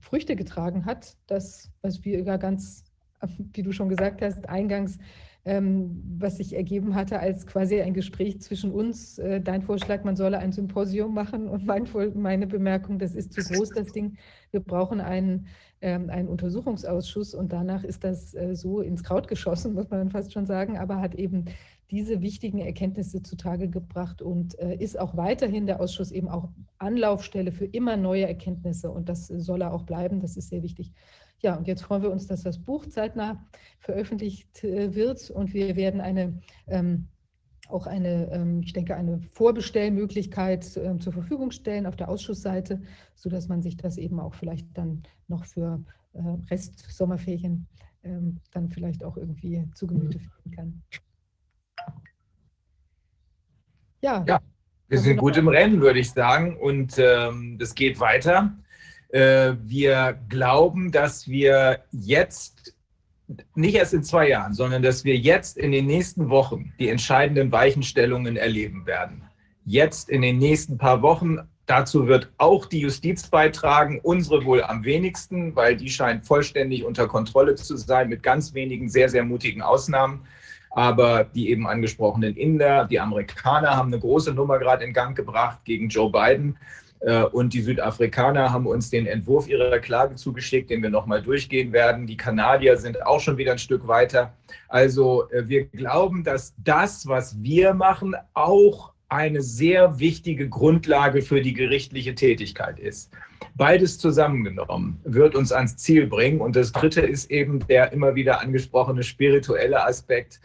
Früchte 0.00 0.36
getragen 0.36 0.84
hat, 0.84 1.16
das, 1.26 1.70
was 1.80 2.04
wir 2.04 2.20
ja 2.20 2.36
ganz, 2.36 2.84
wie 3.54 3.62
du 3.62 3.72
schon 3.72 3.88
gesagt 3.88 4.20
hast, 4.20 4.46
eingangs, 4.46 4.98
ähm, 5.46 6.02
was 6.18 6.36
sich 6.36 6.54
ergeben 6.54 6.94
hatte 6.94 7.18
als 7.18 7.46
quasi 7.46 7.80
ein 7.80 7.94
Gespräch 7.94 8.42
zwischen 8.42 8.72
uns. 8.72 9.18
Äh, 9.18 9.40
dein 9.40 9.62
Vorschlag, 9.62 10.04
man 10.04 10.16
solle 10.16 10.38
ein 10.38 10.52
Symposium 10.52 11.14
machen 11.14 11.48
und 11.48 11.64
mein, 11.64 11.88
meine 12.14 12.46
Bemerkung, 12.46 12.98
das 12.98 13.14
ist 13.14 13.32
zu 13.32 13.40
groß, 13.40 13.70
das 13.70 13.92
Ding. 13.92 14.18
Wir 14.50 14.60
brauchen 14.60 15.00
einen, 15.00 15.46
ähm, 15.80 16.10
einen 16.10 16.28
Untersuchungsausschuss 16.28 17.34
und 17.34 17.54
danach 17.54 17.84
ist 17.84 18.04
das 18.04 18.34
äh, 18.34 18.54
so 18.54 18.82
ins 18.82 19.02
Kraut 19.02 19.28
geschossen, 19.28 19.72
muss 19.72 19.88
man 19.88 20.10
fast 20.10 20.34
schon 20.34 20.44
sagen, 20.44 20.76
aber 20.76 21.00
hat 21.00 21.14
eben 21.14 21.46
diese 21.94 22.20
wichtigen 22.20 22.58
Erkenntnisse 22.58 23.22
zutage 23.22 23.68
gebracht 23.68 24.20
und 24.20 24.58
äh, 24.58 24.74
ist 24.76 24.98
auch 24.98 25.16
weiterhin 25.16 25.66
der 25.66 25.80
Ausschuss 25.80 26.10
eben 26.10 26.28
auch 26.28 26.48
Anlaufstelle 26.78 27.52
für 27.52 27.66
immer 27.66 27.96
neue 27.96 28.26
Erkenntnisse 28.26 28.90
und 28.90 29.08
das 29.08 29.28
soll 29.28 29.62
er 29.62 29.72
auch 29.72 29.84
bleiben, 29.84 30.20
das 30.20 30.36
ist 30.36 30.48
sehr 30.48 30.62
wichtig. 30.62 30.92
Ja, 31.40 31.56
und 31.56 31.66
jetzt 31.66 31.82
freuen 31.82 32.02
wir 32.02 32.10
uns, 32.10 32.26
dass 32.26 32.42
das 32.42 32.58
Buch 32.58 32.86
zeitnah 32.86 33.46
veröffentlicht 33.78 34.64
äh, 34.64 34.94
wird 34.94 35.30
und 35.30 35.54
wir 35.54 35.76
werden 35.76 36.00
eine 36.00 36.40
ähm, 36.66 37.08
auch 37.68 37.86
eine, 37.86 38.30
ähm, 38.30 38.60
ich 38.62 38.72
denke, 38.72 38.94
eine 38.94 39.20
Vorbestellmöglichkeit 39.32 40.76
ähm, 40.76 41.00
zur 41.00 41.12
Verfügung 41.12 41.50
stellen 41.50 41.86
auf 41.86 41.96
der 41.96 42.08
Ausschussseite, 42.08 42.82
sodass 43.14 43.48
man 43.48 43.62
sich 43.62 43.76
das 43.76 43.96
eben 43.96 44.20
auch 44.20 44.34
vielleicht 44.34 44.66
dann 44.76 45.02
noch 45.28 45.46
für 45.46 45.82
äh, 46.12 46.20
Rest 46.50 46.78
Sommerferien 46.90 47.66
ähm, 48.02 48.40
dann 48.52 48.68
vielleicht 48.68 49.02
auch 49.02 49.16
irgendwie 49.16 49.64
zu 49.74 49.86
Gemüte 49.86 50.18
führen 50.18 50.50
kann. 50.54 50.82
Ja. 54.04 54.22
ja 54.28 54.40
wir 54.88 54.98
sind 54.98 55.16
gut 55.16 55.36
im 55.36 55.48
Rennen, 55.48 55.80
würde 55.80 55.98
ich 55.98 56.10
sagen. 56.10 56.56
Und 56.56 56.98
ähm, 56.98 57.56
das 57.58 57.74
geht 57.74 57.98
weiter. 58.00 58.52
Äh, 59.08 59.54
wir 59.64 60.18
glauben, 60.28 60.92
dass 60.92 61.26
wir 61.26 61.80
jetzt, 61.90 62.74
nicht 63.54 63.74
erst 63.74 63.94
in 63.94 64.04
zwei 64.04 64.28
Jahren, 64.28 64.52
sondern 64.52 64.82
dass 64.82 65.04
wir 65.04 65.16
jetzt 65.16 65.56
in 65.56 65.72
den 65.72 65.86
nächsten 65.86 66.28
Wochen 66.28 66.74
die 66.78 66.90
entscheidenden 66.90 67.50
Weichenstellungen 67.50 68.36
erleben 68.36 68.86
werden. 68.86 69.22
Jetzt 69.64 70.10
in 70.10 70.20
den 70.20 70.38
nächsten 70.38 70.76
paar 70.76 71.00
Wochen. 71.00 71.38
Dazu 71.66 72.06
wird 72.06 72.30
auch 72.36 72.66
die 72.66 72.80
Justiz 72.80 73.26
beitragen, 73.28 73.98
unsere 74.02 74.44
wohl 74.44 74.62
am 74.62 74.84
wenigsten, 74.84 75.56
weil 75.56 75.78
die 75.78 75.88
scheint 75.88 76.26
vollständig 76.26 76.84
unter 76.84 77.08
Kontrolle 77.08 77.54
zu 77.54 77.78
sein, 77.78 78.10
mit 78.10 78.22
ganz 78.22 78.52
wenigen 78.52 78.90
sehr, 78.90 79.08
sehr 79.08 79.24
mutigen 79.24 79.62
Ausnahmen. 79.62 80.26
Aber 80.74 81.22
die 81.22 81.50
eben 81.50 81.68
angesprochenen 81.68 82.36
Inder, 82.36 82.84
die 82.86 82.98
Amerikaner 82.98 83.76
haben 83.76 83.92
eine 83.92 84.00
große 84.00 84.34
Nummer 84.34 84.58
gerade 84.58 84.84
in 84.84 84.92
Gang 84.92 85.16
gebracht 85.16 85.60
gegen 85.64 85.88
Joe 85.88 86.10
Biden. 86.10 86.56
Äh, 86.98 87.22
und 87.22 87.54
die 87.54 87.62
Südafrikaner 87.62 88.52
haben 88.52 88.66
uns 88.66 88.90
den 88.90 89.06
Entwurf 89.06 89.46
ihrer 89.46 89.78
Klage 89.78 90.16
zugeschickt, 90.16 90.70
den 90.70 90.82
wir 90.82 90.90
nochmal 90.90 91.22
durchgehen 91.22 91.72
werden. 91.72 92.08
Die 92.08 92.16
Kanadier 92.16 92.76
sind 92.76 93.06
auch 93.06 93.20
schon 93.20 93.36
wieder 93.36 93.52
ein 93.52 93.58
Stück 93.58 93.86
weiter. 93.86 94.32
Also 94.68 95.30
äh, 95.30 95.48
wir 95.48 95.66
glauben, 95.66 96.24
dass 96.24 96.54
das, 96.58 97.06
was 97.06 97.40
wir 97.40 97.72
machen, 97.72 98.16
auch 98.32 98.92
eine 99.08 99.42
sehr 99.42 100.00
wichtige 100.00 100.48
Grundlage 100.48 101.22
für 101.22 101.40
die 101.40 101.52
gerichtliche 101.52 102.16
Tätigkeit 102.16 102.80
ist. 102.80 103.12
Beides 103.54 103.98
zusammengenommen 103.98 104.98
wird 105.04 105.36
uns 105.36 105.52
ans 105.52 105.76
Ziel 105.76 106.08
bringen. 106.08 106.40
Und 106.40 106.56
das 106.56 106.72
Dritte 106.72 107.02
ist 107.02 107.30
eben 107.30 107.64
der 107.68 107.92
immer 107.92 108.16
wieder 108.16 108.40
angesprochene 108.40 109.04
spirituelle 109.04 109.84
Aspekt, 109.84 110.40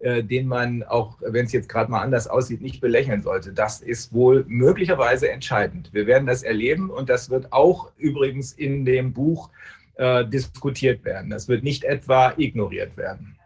den 0.00 0.46
man 0.46 0.82
auch, 0.82 1.18
wenn 1.20 1.46
es 1.46 1.52
jetzt 1.52 1.68
gerade 1.68 1.90
mal 1.90 2.02
anders 2.02 2.26
aussieht, 2.28 2.60
nicht 2.60 2.80
belächeln 2.80 3.22
sollte. 3.22 3.52
Das 3.52 3.80
ist 3.80 4.12
wohl 4.12 4.44
möglicherweise 4.46 5.30
entscheidend. 5.30 5.90
Wir 5.92 6.06
werden 6.06 6.26
das 6.26 6.42
erleben 6.42 6.90
und 6.90 7.08
das 7.08 7.30
wird 7.30 7.52
auch 7.52 7.90
übrigens 7.96 8.52
in 8.52 8.84
dem 8.84 9.12
Buch 9.12 9.50
äh, 9.96 10.26
diskutiert 10.26 11.04
werden. 11.04 11.30
Das 11.30 11.48
wird 11.48 11.62
nicht 11.62 11.84
etwa 11.84 12.34
ignoriert 12.36 12.96
werden. 12.96 13.36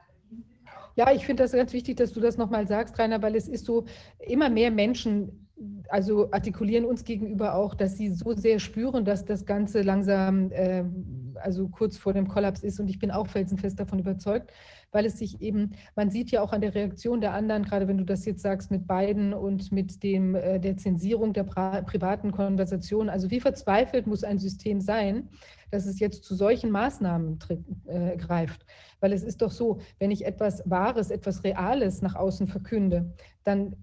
Ja, 0.96 1.12
ich 1.12 1.24
finde 1.24 1.44
das 1.44 1.52
ganz 1.52 1.72
wichtig, 1.72 1.96
dass 1.96 2.12
du 2.12 2.20
das 2.20 2.36
nochmal 2.38 2.66
sagst, 2.66 2.98
Rainer, 2.98 3.22
weil 3.22 3.36
es 3.36 3.46
ist 3.46 3.64
so, 3.64 3.84
immer 4.18 4.50
mehr 4.50 4.70
Menschen 4.70 5.48
also 5.88 6.30
artikulieren 6.30 6.84
uns 6.84 7.04
gegenüber 7.04 7.54
auch, 7.54 7.74
dass 7.74 7.96
sie 7.96 8.10
so 8.10 8.32
sehr 8.32 8.58
spüren, 8.58 9.04
dass 9.04 9.24
das 9.24 9.44
Ganze 9.44 9.82
langsam, 9.82 10.50
äh, 10.52 10.84
also 11.36 11.68
kurz 11.68 11.96
vor 11.96 12.12
dem 12.12 12.28
Kollaps 12.28 12.62
ist. 12.62 12.78
Und 12.80 12.88
ich 12.88 12.98
bin 12.98 13.10
auch 13.10 13.26
felsenfest 13.26 13.78
davon 13.78 13.98
überzeugt, 13.98 14.52
weil 14.90 15.06
es 15.06 15.18
sich 15.18 15.40
eben, 15.40 15.72
man 15.96 16.10
sieht 16.10 16.30
ja 16.30 16.42
auch 16.42 16.52
an 16.52 16.60
der 16.60 16.74
Reaktion 16.74 17.20
der 17.20 17.34
anderen, 17.34 17.64
gerade 17.64 17.88
wenn 17.88 17.98
du 17.98 18.04
das 18.04 18.24
jetzt 18.24 18.42
sagst 18.42 18.70
mit 18.70 18.86
beiden 18.86 19.34
und 19.34 19.70
mit 19.72 20.02
dem, 20.02 20.34
äh, 20.34 20.58
der 20.58 20.76
Zensierung 20.76 21.32
der 21.32 21.44
privaten 21.44 22.32
Konversation, 22.32 23.08
also 23.08 23.30
wie 23.30 23.40
verzweifelt 23.40 24.06
muss 24.06 24.24
ein 24.24 24.38
System 24.38 24.80
sein, 24.80 25.28
dass 25.70 25.86
es 25.86 26.00
jetzt 26.00 26.24
zu 26.24 26.34
solchen 26.34 26.70
Maßnahmen 26.70 27.38
äh, 27.86 28.16
greift. 28.16 28.64
Weil 29.00 29.12
es 29.12 29.22
ist 29.22 29.42
doch 29.42 29.50
so, 29.50 29.80
wenn 29.98 30.10
ich 30.10 30.24
etwas 30.24 30.62
Wahres, 30.64 31.10
etwas 31.10 31.44
Reales 31.44 32.02
nach 32.02 32.14
außen 32.14 32.48
verkünde, 32.48 33.12
dann 33.44 33.76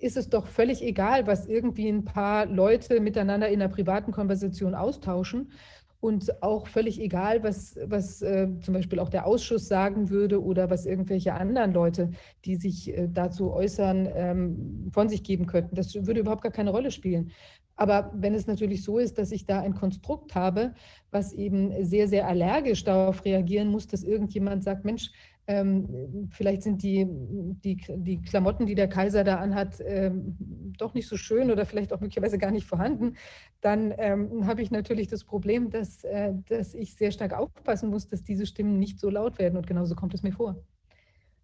ist 0.00 0.16
es 0.16 0.28
doch 0.28 0.46
völlig 0.46 0.82
egal, 0.82 1.26
was 1.26 1.46
irgendwie 1.46 1.88
ein 1.88 2.04
paar 2.04 2.46
Leute 2.46 3.00
miteinander 3.00 3.48
in 3.48 3.60
einer 3.60 3.70
privaten 3.70 4.12
Konversation 4.12 4.74
austauschen. 4.74 5.52
Und 6.00 6.42
auch 6.42 6.66
völlig 6.66 6.98
egal, 6.98 7.42
was, 7.42 7.78
was 7.84 8.22
äh, 8.22 8.48
zum 8.60 8.72
Beispiel 8.72 8.98
auch 9.00 9.10
der 9.10 9.26
Ausschuss 9.26 9.68
sagen 9.68 10.08
würde 10.08 10.42
oder 10.42 10.70
was 10.70 10.86
irgendwelche 10.86 11.34
anderen 11.34 11.72
Leute, 11.72 12.10
die 12.46 12.56
sich 12.56 12.96
äh, 12.96 13.06
dazu 13.12 13.52
äußern, 13.52 14.08
ähm, 14.14 14.90
von 14.92 15.10
sich 15.10 15.22
geben 15.22 15.46
könnten. 15.46 15.76
Das 15.76 15.94
würde 15.94 16.20
überhaupt 16.20 16.42
gar 16.42 16.52
keine 16.52 16.70
Rolle 16.70 16.90
spielen. 16.90 17.32
Aber 17.76 18.10
wenn 18.14 18.34
es 18.34 18.46
natürlich 18.46 18.84
so 18.84 18.98
ist, 18.98 19.16
dass 19.16 19.32
ich 19.32 19.46
da 19.46 19.60
ein 19.60 19.74
Konstrukt 19.74 20.34
habe, 20.34 20.74
was 21.10 21.32
eben 21.32 21.84
sehr, 21.84 22.08
sehr 22.08 22.28
allergisch 22.28 22.84
darauf 22.84 23.24
reagieren 23.24 23.68
muss, 23.68 23.86
dass 23.86 24.02
irgendjemand 24.02 24.64
sagt, 24.64 24.84
Mensch, 24.84 25.10
ähm, 25.46 26.28
vielleicht 26.30 26.62
sind 26.62 26.82
die, 26.82 27.06
die, 27.08 27.82
die 27.88 28.22
Klamotten, 28.22 28.66
die 28.66 28.74
der 28.74 28.88
Kaiser 28.88 29.24
da 29.24 29.36
anhat, 29.36 29.80
ähm, 29.84 30.36
doch 30.78 30.94
nicht 30.94 31.08
so 31.08 31.16
schön 31.16 31.50
oder 31.50 31.66
vielleicht 31.66 31.92
auch 31.92 32.00
möglicherweise 32.00 32.38
gar 32.38 32.50
nicht 32.50 32.66
vorhanden, 32.66 33.16
dann 33.60 33.92
ähm, 33.98 34.46
habe 34.46 34.62
ich 34.62 34.70
natürlich 34.70 35.08
das 35.08 35.24
Problem, 35.24 35.70
dass, 35.70 36.04
äh, 36.04 36.32
dass 36.48 36.74
ich 36.74 36.94
sehr 36.94 37.10
stark 37.10 37.32
aufpassen 37.32 37.90
muss, 37.90 38.06
dass 38.06 38.22
diese 38.22 38.46
Stimmen 38.46 38.78
nicht 38.78 39.00
so 39.00 39.10
laut 39.10 39.38
werden. 39.38 39.56
Und 39.56 39.66
genauso 39.66 39.94
kommt 39.94 40.14
es 40.14 40.22
mir 40.22 40.32
vor. 40.32 40.62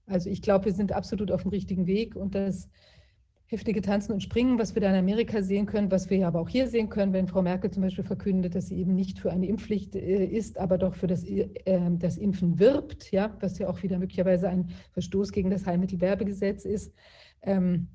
Also 0.06 0.30
ich 0.30 0.40
glaube, 0.40 0.66
wir 0.66 0.72
sind 0.72 0.92
absolut 0.92 1.32
auf 1.32 1.42
dem 1.42 1.50
richtigen 1.50 1.86
Weg 1.86 2.14
und 2.14 2.34
das 2.34 2.68
heftige 3.48 3.80
Tanzen 3.80 4.12
und 4.12 4.22
Springen, 4.22 4.58
was 4.58 4.74
wir 4.74 4.82
da 4.82 4.90
in 4.90 4.96
Amerika 4.96 5.40
sehen 5.40 5.66
können, 5.66 5.90
was 5.90 6.10
wir 6.10 6.26
aber 6.26 6.40
auch 6.40 6.48
hier 6.48 6.66
sehen 6.66 6.88
können, 6.88 7.12
wenn 7.12 7.28
Frau 7.28 7.42
Merkel 7.42 7.70
zum 7.70 7.82
Beispiel 7.82 8.04
verkündet, 8.04 8.56
dass 8.56 8.68
sie 8.68 8.76
eben 8.76 8.94
nicht 8.94 9.20
für 9.20 9.30
eine 9.30 9.46
Impfpflicht 9.46 9.94
äh, 9.94 10.24
ist, 10.24 10.58
aber 10.58 10.78
doch 10.78 10.94
für 10.94 11.06
das, 11.06 11.24
äh, 11.24 11.48
das 11.98 12.18
Impfen 12.18 12.58
wirbt, 12.58 13.12
ja, 13.12 13.36
was 13.40 13.58
ja 13.58 13.68
auch 13.68 13.82
wieder 13.84 13.98
möglicherweise 13.98 14.48
ein 14.48 14.70
Verstoß 14.92 15.30
gegen 15.30 15.50
das 15.50 15.64
Heilmittelwerbegesetz 15.64 16.64
ist. 16.64 16.92
Ähm, 17.42 17.88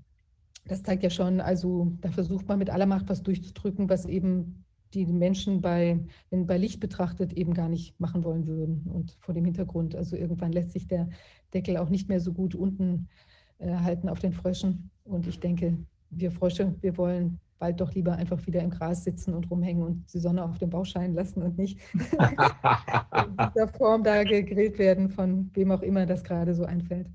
das 0.65 0.83
zeigt 0.83 1.03
ja 1.03 1.09
schon, 1.09 1.41
also 1.41 1.91
da 1.99 2.11
versucht 2.11 2.47
man 2.47 2.59
mit 2.59 2.69
aller 2.69 2.85
Macht 2.85 3.09
was 3.09 3.23
durchzudrücken, 3.23 3.89
was 3.89 4.05
eben 4.05 4.63
die 4.93 5.05
Menschen 5.05 5.61
bei, 5.61 5.99
wenn 6.29 6.47
bei 6.47 6.57
Licht 6.57 6.79
betrachtet, 6.79 7.33
eben 7.33 7.53
gar 7.53 7.67
nicht 7.67 7.99
machen 7.99 8.23
wollen 8.23 8.45
würden. 8.47 8.87
Und 8.93 9.17
vor 9.19 9.33
dem 9.33 9.45
Hintergrund, 9.45 9.95
also 9.95 10.15
irgendwann 10.15 10.51
lässt 10.51 10.71
sich 10.71 10.87
der 10.87 11.09
Deckel 11.53 11.77
auch 11.77 11.89
nicht 11.89 12.09
mehr 12.09 12.19
so 12.19 12.31
gut 12.31 12.55
unten 12.55 13.07
äh, 13.07 13.30
halten 13.61 14.09
auf 14.09 14.19
den 14.19 14.33
Fröschen. 14.33 14.89
Und 15.03 15.27
ich 15.27 15.39
denke, 15.39 15.77
wir 16.09 16.31
Frösche, 16.31 16.73
wir 16.81 16.97
wollen 16.97 17.39
bald 17.61 17.79
doch 17.79 17.93
lieber 17.93 18.13
einfach 18.13 18.45
wieder 18.47 18.61
im 18.61 18.71
Gras 18.71 19.03
sitzen 19.03 19.35
und 19.35 19.49
rumhängen 19.51 19.83
und 19.83 20.13
die 20.13 20.19
Sonne 20.19 20.43
auf 20.43 20.57
dem 20.57 20.71
Bauch 20.71 20.85
scheinen 20.85 21.13
lassen 21.13 21.43
und 21.43 21.57
nicht 21.57 21.79
in 21.93 23.37
dieser 23.53 23.67
Form 23.67 24.03
da 24.03 24.23
gegrillt 24.23 24.79
werden, 24.79 25.09
von 25.09 25.51
wem 25.53 25.71
auch 25.71 25.83
immer 25.83 26.07
das 26.07 26.23
gerade 26.23 26.55
so 26.55 26.65
einfällt. 26.65 27.07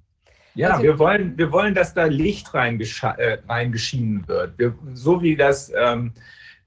Ja, 0.55 0.71
also, 0.71 0.85
wir, 0.85 0.99
wollen, 0.99 1.37
wir 1.37 1.51
wollen, 1.53 1.75
dass 1.75 1.93
da 1.93 2.05
Licht 2.05 2.55
äh, 2.55 3.39
reingeschienen 3.49 4.27
wird. 4.29 4.59
Wir, 4.59 4.75
so 4.95 5.21
wie 5.21 5.37
das 5.37 5.71
ähm, 5.77 6.13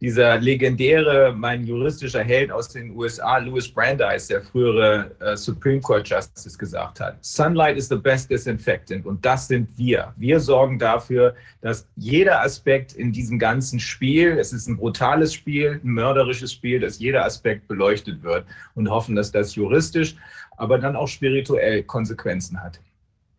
dieser 0.02 0.40
legendäre, 0.40 1.34
mein 1.36 1.66
juristischer 1.66 2.24
Held 2.24 2.52
aus 2.52 2.70
den 2.70 2.92
USA, 2.96 3.38
Louis 3.40 3.68
Brandeis, 3.68 4.28
der 4.28 4.42
frühere 4.42 5.12
äh, 5.20 5.36
Supreme 5.36 5.82
Court 5.82 6.08
Justice, 6.08 6.58
gesagt 6.58 7.02
hat. 7.02 7.18
Sunlight 7.22 7.76
is 7.78 7.90
the 7.90 7.98
best 7.98 8.32
disinfectant. 8.32 9.06
Und 9.06 9.26
das 9.26 9.48
sind 9.48 9.70
wir. 9.78 10.14
Wir 10.16 10.40
sorgen 10.40 10.80
dafür, 10.80 11.36
dass 11.62 11.86
jeder 11.98 12.42
Aspekt 12.42 12.94
in 12.94 13.12
diesem 13.12 13.38
ganzen 13.40 13.80
Spiel, 13.80 14.38
es 14.40 14.54
ist 14.54 14.68
ein 14.68 14.78
brutales 14.78 15.34
Spiel, 15.34 15.82
ein 15.84 15.90
mörderisches 15.90 16.54
Spiel, 16.54 16.80
dass 16.80 17.00
jeder 17.00 17.26
Aspekt 17.26 17.68
beleuchtet 17.68 18.24
wird 18.24 18.46
und 18.76 18.90
hoffen, 18.90 19.16
dass 19.16 19.34
das 19.34 19.56
juristisch, 19.56 20.16
aber 20.56 20.78
dann 20.78 20.96
auch 20.96 21.08
spirituell 21.08 21.84
Konsequenzen 21.84 22.62
hat. 22.64 22.80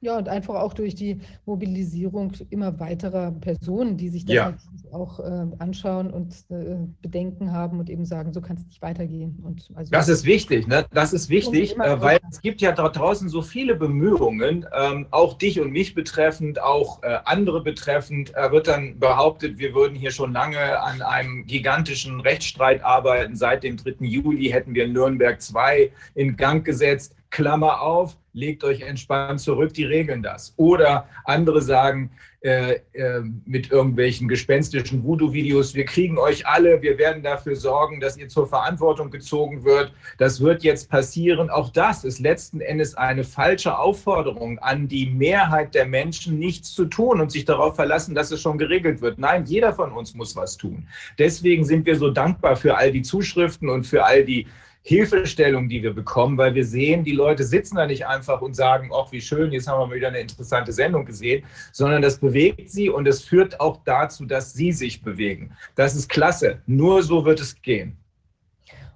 Ja, 0.02 0.16
und 0.16 0.30
einfach 0.30 0.54
auch 0.54 0.72
durch 0.72 0.94
die 0.94 1.20
Mobilisierung 1.44 2.32
immer 2.48 2.80
weiterer 2.80 3.32
Personen, 3.32 3.98
die 3.98 4.08
sich 4.08 4.24
das 4.24 4.34
ja. 4.34 4.54
auch 4.92 5.20
äh, 5.20 5.46
anschauen 5.58 6.10
und 6.10 6.32
äh, 6.48 6.76
Bedenken 7.02 7.52
haben 7.52 7.78
und 7.78 7.90
eben 7.90 8.06
sagen, 8.06 8.32
so 8.32 8.40
kann 8.40 8.56
es 8.56 8.64
nicht 8.64 8.80
weitergehen. 8.80 9.38
Und 9.42 9.68
also 9.74 9.90
das 9.90 10.08
ist 10.08 10.24
wichtig, 10.24 10.66
ne? 10.66 10.86
Das 10.90 11.12
ist 11.12 11.28
wichtig, 11.28 11.76
äh, 11.78 12.00
weil 12.00 12.18
es 12.30 12.40
gibt 12.40 12.62
ja 12.62 12.72
dort 12.72 12.96
draußen 12.96 13.28
so 13.28 13.42
viele 13.42 13.76
Bemühungen, 13.76 14.64
ähm, 14.74 15.06
auch 15.10 15.36
dich 15.36 15.60
und 15.60 15.70
mich 15.70 15.94
betreffend, 15.94 16.62
auch 16.62 17.02
äh, 17.02 17.18
andere 17.26 17.62
betreffend, 17.62 18.34
äh, 18.34 18.50
wird 18.50 18.68
dann 18.68 18.98
behauptet, 18.98 19.58
wir 19.58 19.74
würden 19.74 19.96
hier 19.96 20.12
schon 20.12 20.32
lange 20.32 20.80
an 20.80 21.02
einem 21.02 21.44
gigantischen 21.44 22.20
Rechtsstreit 22.20 22.82
arbeiten. 22.82 23.36
Seit 23.36 23.64
dem 23.64 23.76
3. 23.76 23.96
Juli 24.06 24.48
hätten 24.48 24.74
wir 24.74 24.88
Nürnberg 24.88 25.42
2 25.42 25.92
in 26.14 26.38
Gang 26.38 26.64
gesetzt. 26.64 27.14
Klammer 27.30 27.80
auf, 27.80 28.16
legt 28.32 28.64
euch 28.64 28.82
entspannt 28.82 29.40
zurück, 29.40 29.72
die 29.74 29.84
regeln 29.84 30.22
das. 30.22 30.52
Oder 30.56 31.08
andere 31.24 31.62
sagen 31.62 32.10
äh, 32.42 32.80
äh, 32.92 33.20
mit 33.44 33.70
irgendwelchen 33.70 34.26
gespenstischen 34.26 35.04
Voodoo-Videos, 35.04 35.74
wir 35.74 35.84
kriegen 35.84 36.18
euch 36.18 36.46
alle, 36.46 36.80
wir 36.80 36.96
werden 36.96 37.22
dafür 37.22 37.54
sorgen, 37.54 38.00
dass 38.00 38.16
ihr 38.16 38.28
zur 38.28 38.46
Verantwortung 38.46 39.10
gezogen 39.10 39.64
wird. 39.64 39.92
Das 40.18 40.40
wird 40.40 40.62
jetzt 40.62 40.88
passieren. 40.90 41.50
Auch 41.50 41.70
das 41.70 42.04
ist 42.04 42.18
letzten 42.18 42.60
Endes 42.60 42.94
eine 42.94 43.24
falsche 43.24 43.78
Aufforderung 43.78 44.58
an 44.58 44.88
die 44.88 45.06
Mehrheit 45.06 45.74
der 45.74 45.86
Menschen, 45.86 46.38
nichts 46.38 46.72
zu 46.72 46.86
tun 46.86 47.20
und 47.20 47.30
sich 47.30 47.44
darauf 47.44 47.76
verlassen, 47.76 48.14
dass 48.14 48.30
es 48.30 48.40
schon 48.40 48.58
geregelt 48.58 49.02
wird. 49.02 49.18
Nein, 49.18 49.44
jeder 49.44 49.72
von 49.72 49.92
uns 49.92 50.14
muss 50.14 50.34
was 50.34 50.56
tun. 50.56 50.88
Deswegen 51.18 51.64
sind 51.64 51.84
wir 51.86 51.96
so 51.96 52.10
dankbar 52.10 52.56
für 52.56 52.76
all 52.76 52.90
die 52.90 53.02
Zuschriften 53.02 53.68
und 53.68 53.86
für 53.86 54.04
all 54.04 54.24
die 54.24 54.46
Hilfestellung, 54.82 55.68
die 55.68 55.82
wir 55.82 55.92
bekommen, 55.92 56.38
weil 56.38 56.54
wir 56.54 56.64
sehen, 56.64 57.04
die 57.04 57.12
Leute 57.12 57.44
sitzen 57.44 57.76
da 57.76 57.86
nicht 57.86 58.06
einfach 58.06 58.40
und 58.40 58.54
sagen, 58.54 58.90
ach, 58.94 59.12
wie 59.12 59.20
schön, 59.20 59.52
jetzt 59.52 59.68
haben 59.68 59.90
wir 59.90 59.96
wieder 59.96 60.08
eine 60.08 60.20
interessante 60.20 60.72
Sendung 60.72 61.04
gesehen, 61.04 61.44
sondern 61.72 62.00
das 62.00 62.18
bewegt 62.18 62.70
sie 62.70 62.88
und 62.88 63.06
es 63.06 63.22
führt 63.22 63.60
auch 63.60 63.80
dazu, 63.84 64.24
dass 64.24 64.54
sie 64.54 64.72
sich 64.72 65.02
bewegen. 65.02 65.52
Das 65.74 65.94
ist 65.94 66.08
klasse. 66.08 66.62
Nur 66.66 67.02
so 67.02 67.24
wird 67.24 67.40
es 67.40 67.60
gehen. 67.60 67.96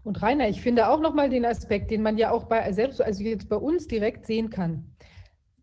Und 0.05 0.23
Rainer, 0.23 0.49
ich 0.49 0.61
finde 0.61 0.88
auch 0.88 1.01
nochmal 1.01 1.31
den 1.31 1.44
Aspekt, 1.44 1.90
den 1.90 2.03
man 2.03 2.18
ja 2.18 2.31
auch 2.31 2.44
bei, 2.44 2.70
selbst 2.73 3.01
also 3.01 3.23
jetzt 3.23 3.49
bei 3.49 3.57
uns 3.57 3.87
direkt 3.87 4.27
sehen 4.27 4.51
kann 4.51 4.94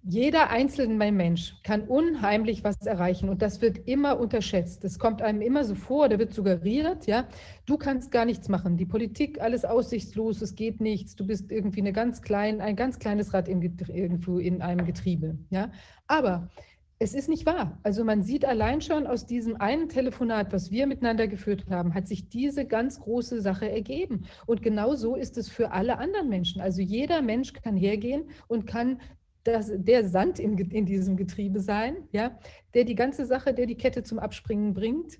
jeder 0.03 0.49
einzelne 0.49 1.11
Mensch 1.11 1.55
kann 1.63 1.83
unheimlich 1.83 2.63
was 2.63 2.77
erreichen 2.85 3.29
und 3.29 3.41
das 3.41 3.61
wird 3.61 3.87
immer 3.87 4.19
unterschätzt. 4.19 4.83
Es 4.83 4.97
kommt 4.97 5.21
einem 5.21 5.41
immer 5.41 5.63
so 5.63 5.75
vor, 5.75 6.09
da 6.09 6.17
wird 6.17 6.33
suggeriert, 6.33 7.05
ja, 7.05 7.27
du 7.65 7.77
kannst 7.77 8.11
gar 8.11 8.25
nichts 8.25 8.49
machen. 8.49 8.77
Die 8.77 8.85
Politik, 8.85 9.41
alles 9.41 9.63
aussichtslos, 9.63 10.41
es 10.41 10.55
geht 10.55 10.81
nichts. 10.81 11.15
Du 11.15 11.25
bist 11.25 11.51
irgendwie 11.51 11.81
eine 11.81 11.93
ganz 11.93 12.21
klein, 12.21 12.61
ein 12.61 12.75
ganz 12.75 12.97
kleines 12.97 13.33
Rad 13.33 13.47
im, 13.47 13.61
irgendwo 13.61 14.39
in 14.39 14.61
einem 14.61 14.85
Getriebe, 14.85 15.37
ja. 15.49 15.71
Aber 16.07 16.49
es 16.97 17.15
ist 17.15 17.29
nicht 17.29 17.47
wahr. 17.47 17.79
Also 17.81 18.03
man 18.03 18.21
sieht 18.21 18.45
allein 18.45 18.79
schon 18.79 19.07
aus 19.07 19.25
diesem 19.25 19.59
einen 19.59 19.89
Telefonat, 19.89 20.53
was 20.53 20.69
wir 20.69 20.85
miteinander 20.85 21.27
geführt 21.27 21.65
haben, 21.67 21.95
hat 21.95 22.07
sich 22.07 22.29
diese 22.29 22.65
ganz 22.65 22.99
große 22.99 23.41
Sache 23.41 23.67
ergeben. 23.69 24.25
Und 24.45 24.61
genau 24.61 24.93
so 24.93 25.15
ist 25.15 25.35
es 25.39 25.49
für 25.49 25.71
alle 25.71 25.97
anderen 25.97 26.29
Menschen. 26.29 26.61
Also 26.61 26.81
jeder 26.81 27.23
Mensch 27.23 27.53
kann 27.53 27.75
hergehen 27.75 28.25
und 28.47 28.67
kann 28.67 28.99
das, 29.43 29.71
der 29.73 30.07
Sand 30.07 30.39
in, 30.39 30.57
in 30.57 30.85
diesem 30.85 31.17
Getriebe 31.17 31.59
sein, 31.59 31.97
ja, 32.11 32.37
der 32.73 32.83
die 32.83 32.95
ganze 32.95 33.25
Sache, 33.25 33.53
der 33.53 33.65
die 33.65 33.77
Kette 33.77 34.03
zum 34.03 34.19
Abspringen 34.19 34.73
bringt 34.73 35.17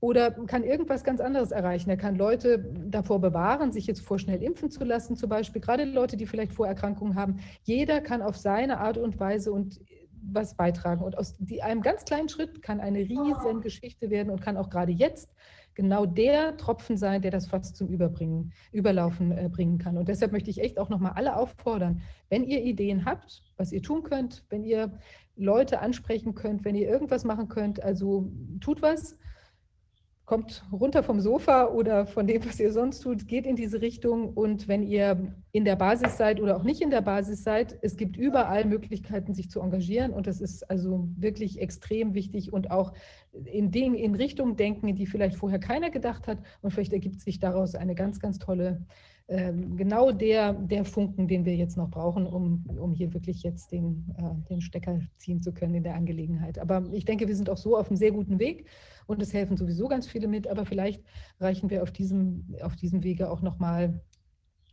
oder 0.00 0.30
kann 0.30 0.64
irgendwas 0.64 1.02
ganz 1.02 1.20
anderes 1.20 1.50
erreichen. 1.50 1.88
Er 1.88 1.96
kann 1.96 2.16
Leute 2.16 2.72
davor 2.88 3.20
bewahren, 3.20 3.72
sich 3.72 3.86
jetzt 3.86 4.02
vorschnell 4.02 4.42
impfen 4.42 4.70
zu 4.70 4.84
lassen, 4.84 5.16
zum 5.16 5.30
Beispiel, 5.30 5.62
gerade 5.62 5.84
Leute, 5.84 6.16
die 6.16 6.26
vielleicht 6.26 6.52
Vorerkrankungen 6.52 7.14
haben. 7.14 7.40
Jeder 7.62 8.02
kann 8.02 8.20
auf 8.20 8.36
seine 8.36 8.80
Art 8.80 8.98
und 8.98 9.18
Weise 9.18 9.50
und 9.50 9.80
was 10.20 10.56
beitragen. 10.56 11.02
Und 11.02 11.16
aus 11.16 11.34
die, 11.38 11.62
einem 11.62 11.82
ganz 11.82 12.04
kleinen 12.04 12.28
Schritt 12.28 12.62
kann 12.62 12.80
eine 12.80 12.98
riesen 12.98 13.60
Geschichte 13.62 14.10
werden 14.10 14.30
und 14.30 14.42
kann 14.42 14.56
auch 14.56 14.70
gerade 14.70 14.92
jetzt 14.92 15.30
genau 15.74 16.06
der 16.06 16.56
Tropfen 16.56 16.96
sein, 16.96 17.22
der 17.22 17.30
das 17.30 17.46
fast 17.46 17.76
zum 17.76 17.88
Überbringen, 17.88 18.52
Überlaufen 18.72 19.32
äh, 19.32 19.48
bringen 19.48 19.78
kann. 19.78 19.98
Und 19.98 20.08
deshalb 20.08 20.32
möchte 20.32 20.50
ich 20.50 20.60
echt 20.60 20.78
auch 20.78 20.88
nochmal 20.88 21.12
alle 21.14 21.36
auffordern, 21.36 22.02
wenn 22.28 22.44
ihr 22.44 22.62
Ideen 22.62 23.04
habt, 23.04 23.42
was 23.56 23.72
ihr 23.72 23.82
tun 23.82 24.02
könnt, 24.02 24.44
wenn 24.50 24.64
ihr 24.64 24.98
Leute 25.36 25.80
ansprechen 25.80 26.34
könnt, 26.34 26.64
wenn 26.64 26.76
ihr 26.76 26.88
irgendwas 26.88 27.24
machen 27.24 27.48
könnt, 27.48 27.82
also 27.82 28.30
tut 28.60 28.82
was 28.82 29.18
kommt 30.24 30.64
runter 30.72 31.02
vom 31.02 31.20
Sofa 31.20 31.66
oder 31.66 32.06
von 32.06 32.26
dem, 32.26 32.44
was 32.46 32.58
ihr 32.58 32.72
sonst 32.72 33.00
tut, 33.00 33.28
geht 33.28 33.46
in 33.46 33.56
diese 33.56 33.82
Richtung. 33.82 34.32
Und 34.32 34.68
wenn 34.68 34.82
ihr 34.82 35.34
in 35.52 35.64
der 35.66 35.76
Basis 35.76 36.16
seid 36.16 36.40
oder 36.40 36.56
auch 36.56 36.62
nicht 36.62 36.80
in 36.80 36.90
der 36.90 37.02
Basis 37.02 37.44
seid, 37.44 37.78
es 37.82 37.96
gibt 37.96 38.16
überall 38.16 38.64
Möglichkeiten, 38.64 39.34
sich 39.34 39.50
zu 39.50 39.60
engagieren. 39.60 40.12
Und 40.12 40.26
das 40.26 40.40
ist 40.40 40.68
also 40.70 41.08
wirklich 41.16 41.60
extrem 41.60 42.14
wichtig 42.14 42.52
und 42.52 42.70
auch 42.70 42.94
in, 43.44 43.70
Dingen, 43.70 43.94
in 43.96 44.14
Richtungen 44.14 44.56
denken, 44.56 44.94
die 44.94 45.06
vielleicht 45.06 45.36
vorher 45.36 45.58
keiner 45.58 45.90
gedacht 45.90 46.26
hat. 46.26 46.38
Und 46.62 46.70
vielleicht 46.70 46.94
ergibt 46.94 47.20
sich 47.20 47.38
daraus 47.38 47.74
eine 47.74 47.94
ganz, 47.94 48.18
ganz 48.18 48.38
tolle 48.38 48.86
genau 49.26 50.12
der, 50.12 50.52
der 50.52 50.84
Funken, 50.84 51.26
den 51.26 51.46
wir 51.46 51.56
jetzt 51.56 51.78
noch 51.78 51.90
brauchen, 51.90 52.26
um, 52.26 52.66
um 52.78 52.92
hier 52.92 53.14
wirklich 53.14 53.42
jetzt 53.42 53.72
den, 53.72 54.14
äh, 54.18 54.48
den 54.50 54.60
Stecker 54.60 55.00
ziehen 55.16 55.40
zu 55.40 55.54
können 55.54 55.74
in 55.74 55.82
der 55.82 55.94
Angelegenheit. 55.94 56.58
Aber 56.58 56.84
ich 56.92 57.06
denke, 57.06 57.26
wir 57.26 57.34
sind 57.34 57.48
auch 57.48 57.56
so 57.56 57.78
auf 57.78 57.88
einem 57.88 57.96
sehr 57.96 58.12
guten 58.12 58.38
Weg 58.38 58.66
und 59.06 59.22
es 59.22 59.32
helfen 59.32 59.56
sowieso 59.56 59.88
ganz 59.88 60.06
viele 60.06 60.28
mit, 60.28 60.46
aber 60.46 60.66
vielleicht 60.66 61.02
reichen 61.40 61.70
wir 61.70 61.82
auf 61.82 61.90
diesem, 61.90 62.54
auf 62.60 62.76
diesem 62.76 63.02
Wege 63.02 63.30
auch 63.30 63.40
nochmal 63.40 64.02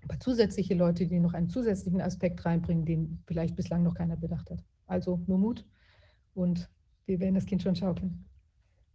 ein 0.02 0.08
paar 0.08 0.20
zusätzliche 0.20 0.74
Leute, 0.74 1.08
die 1.08 1.20
noch 1.20 1.34
einen 1.34 1.50
zusätzlichen 1.50 2.02
Aspekt 2.02 2.44
reinbringen, 2.46 2.86
den 2.86 3.24
vielleicht 3.28 3.56
bislang 3.56 3.84
noch 3.84 3.94
keiner 3.94 4.18
bedacht 4.18 4.50
hat. 4.52 4.64
Also 4.86 5.22
nur 5.28 5.38
Mut 5.38 5.66
und 6.34 6.70
wir 7.06 7.22
werden 7.22 7.36
das 7.36 7.46
Kind 7.46 7.62
schon 7.62 7.76
schaukeln. 7.76 8.26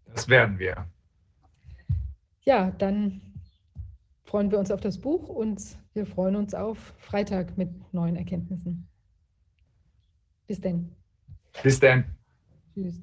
Das 0.05 0.29
werden 0.29 0.59
wir. 0.59 0.87
Ja, 2.45 2.71
dann 2.73 3.21
freuen 4.27 4.51
wir 4.51 4.59
uns 4.59 4.71
auf 4.71 4.81
das 4.81 4.99
Buch 4.99 5.29
und 5.29 5.63
wir 5.95 6.05
freuen 6.05 6.37
uns 6.37 6.55
auf 6.55 6.79
Freitag 6.99 7.57
mit 7.57 7.71
neuen 7.95 8.17
Erkenntnissen. 8.17 8.89
Bis 10.47 10.61
denn. 10.61 10.91
Bis 11.63 11.81
denn. 11.81 12.05
Tschüss. 12.75 13.01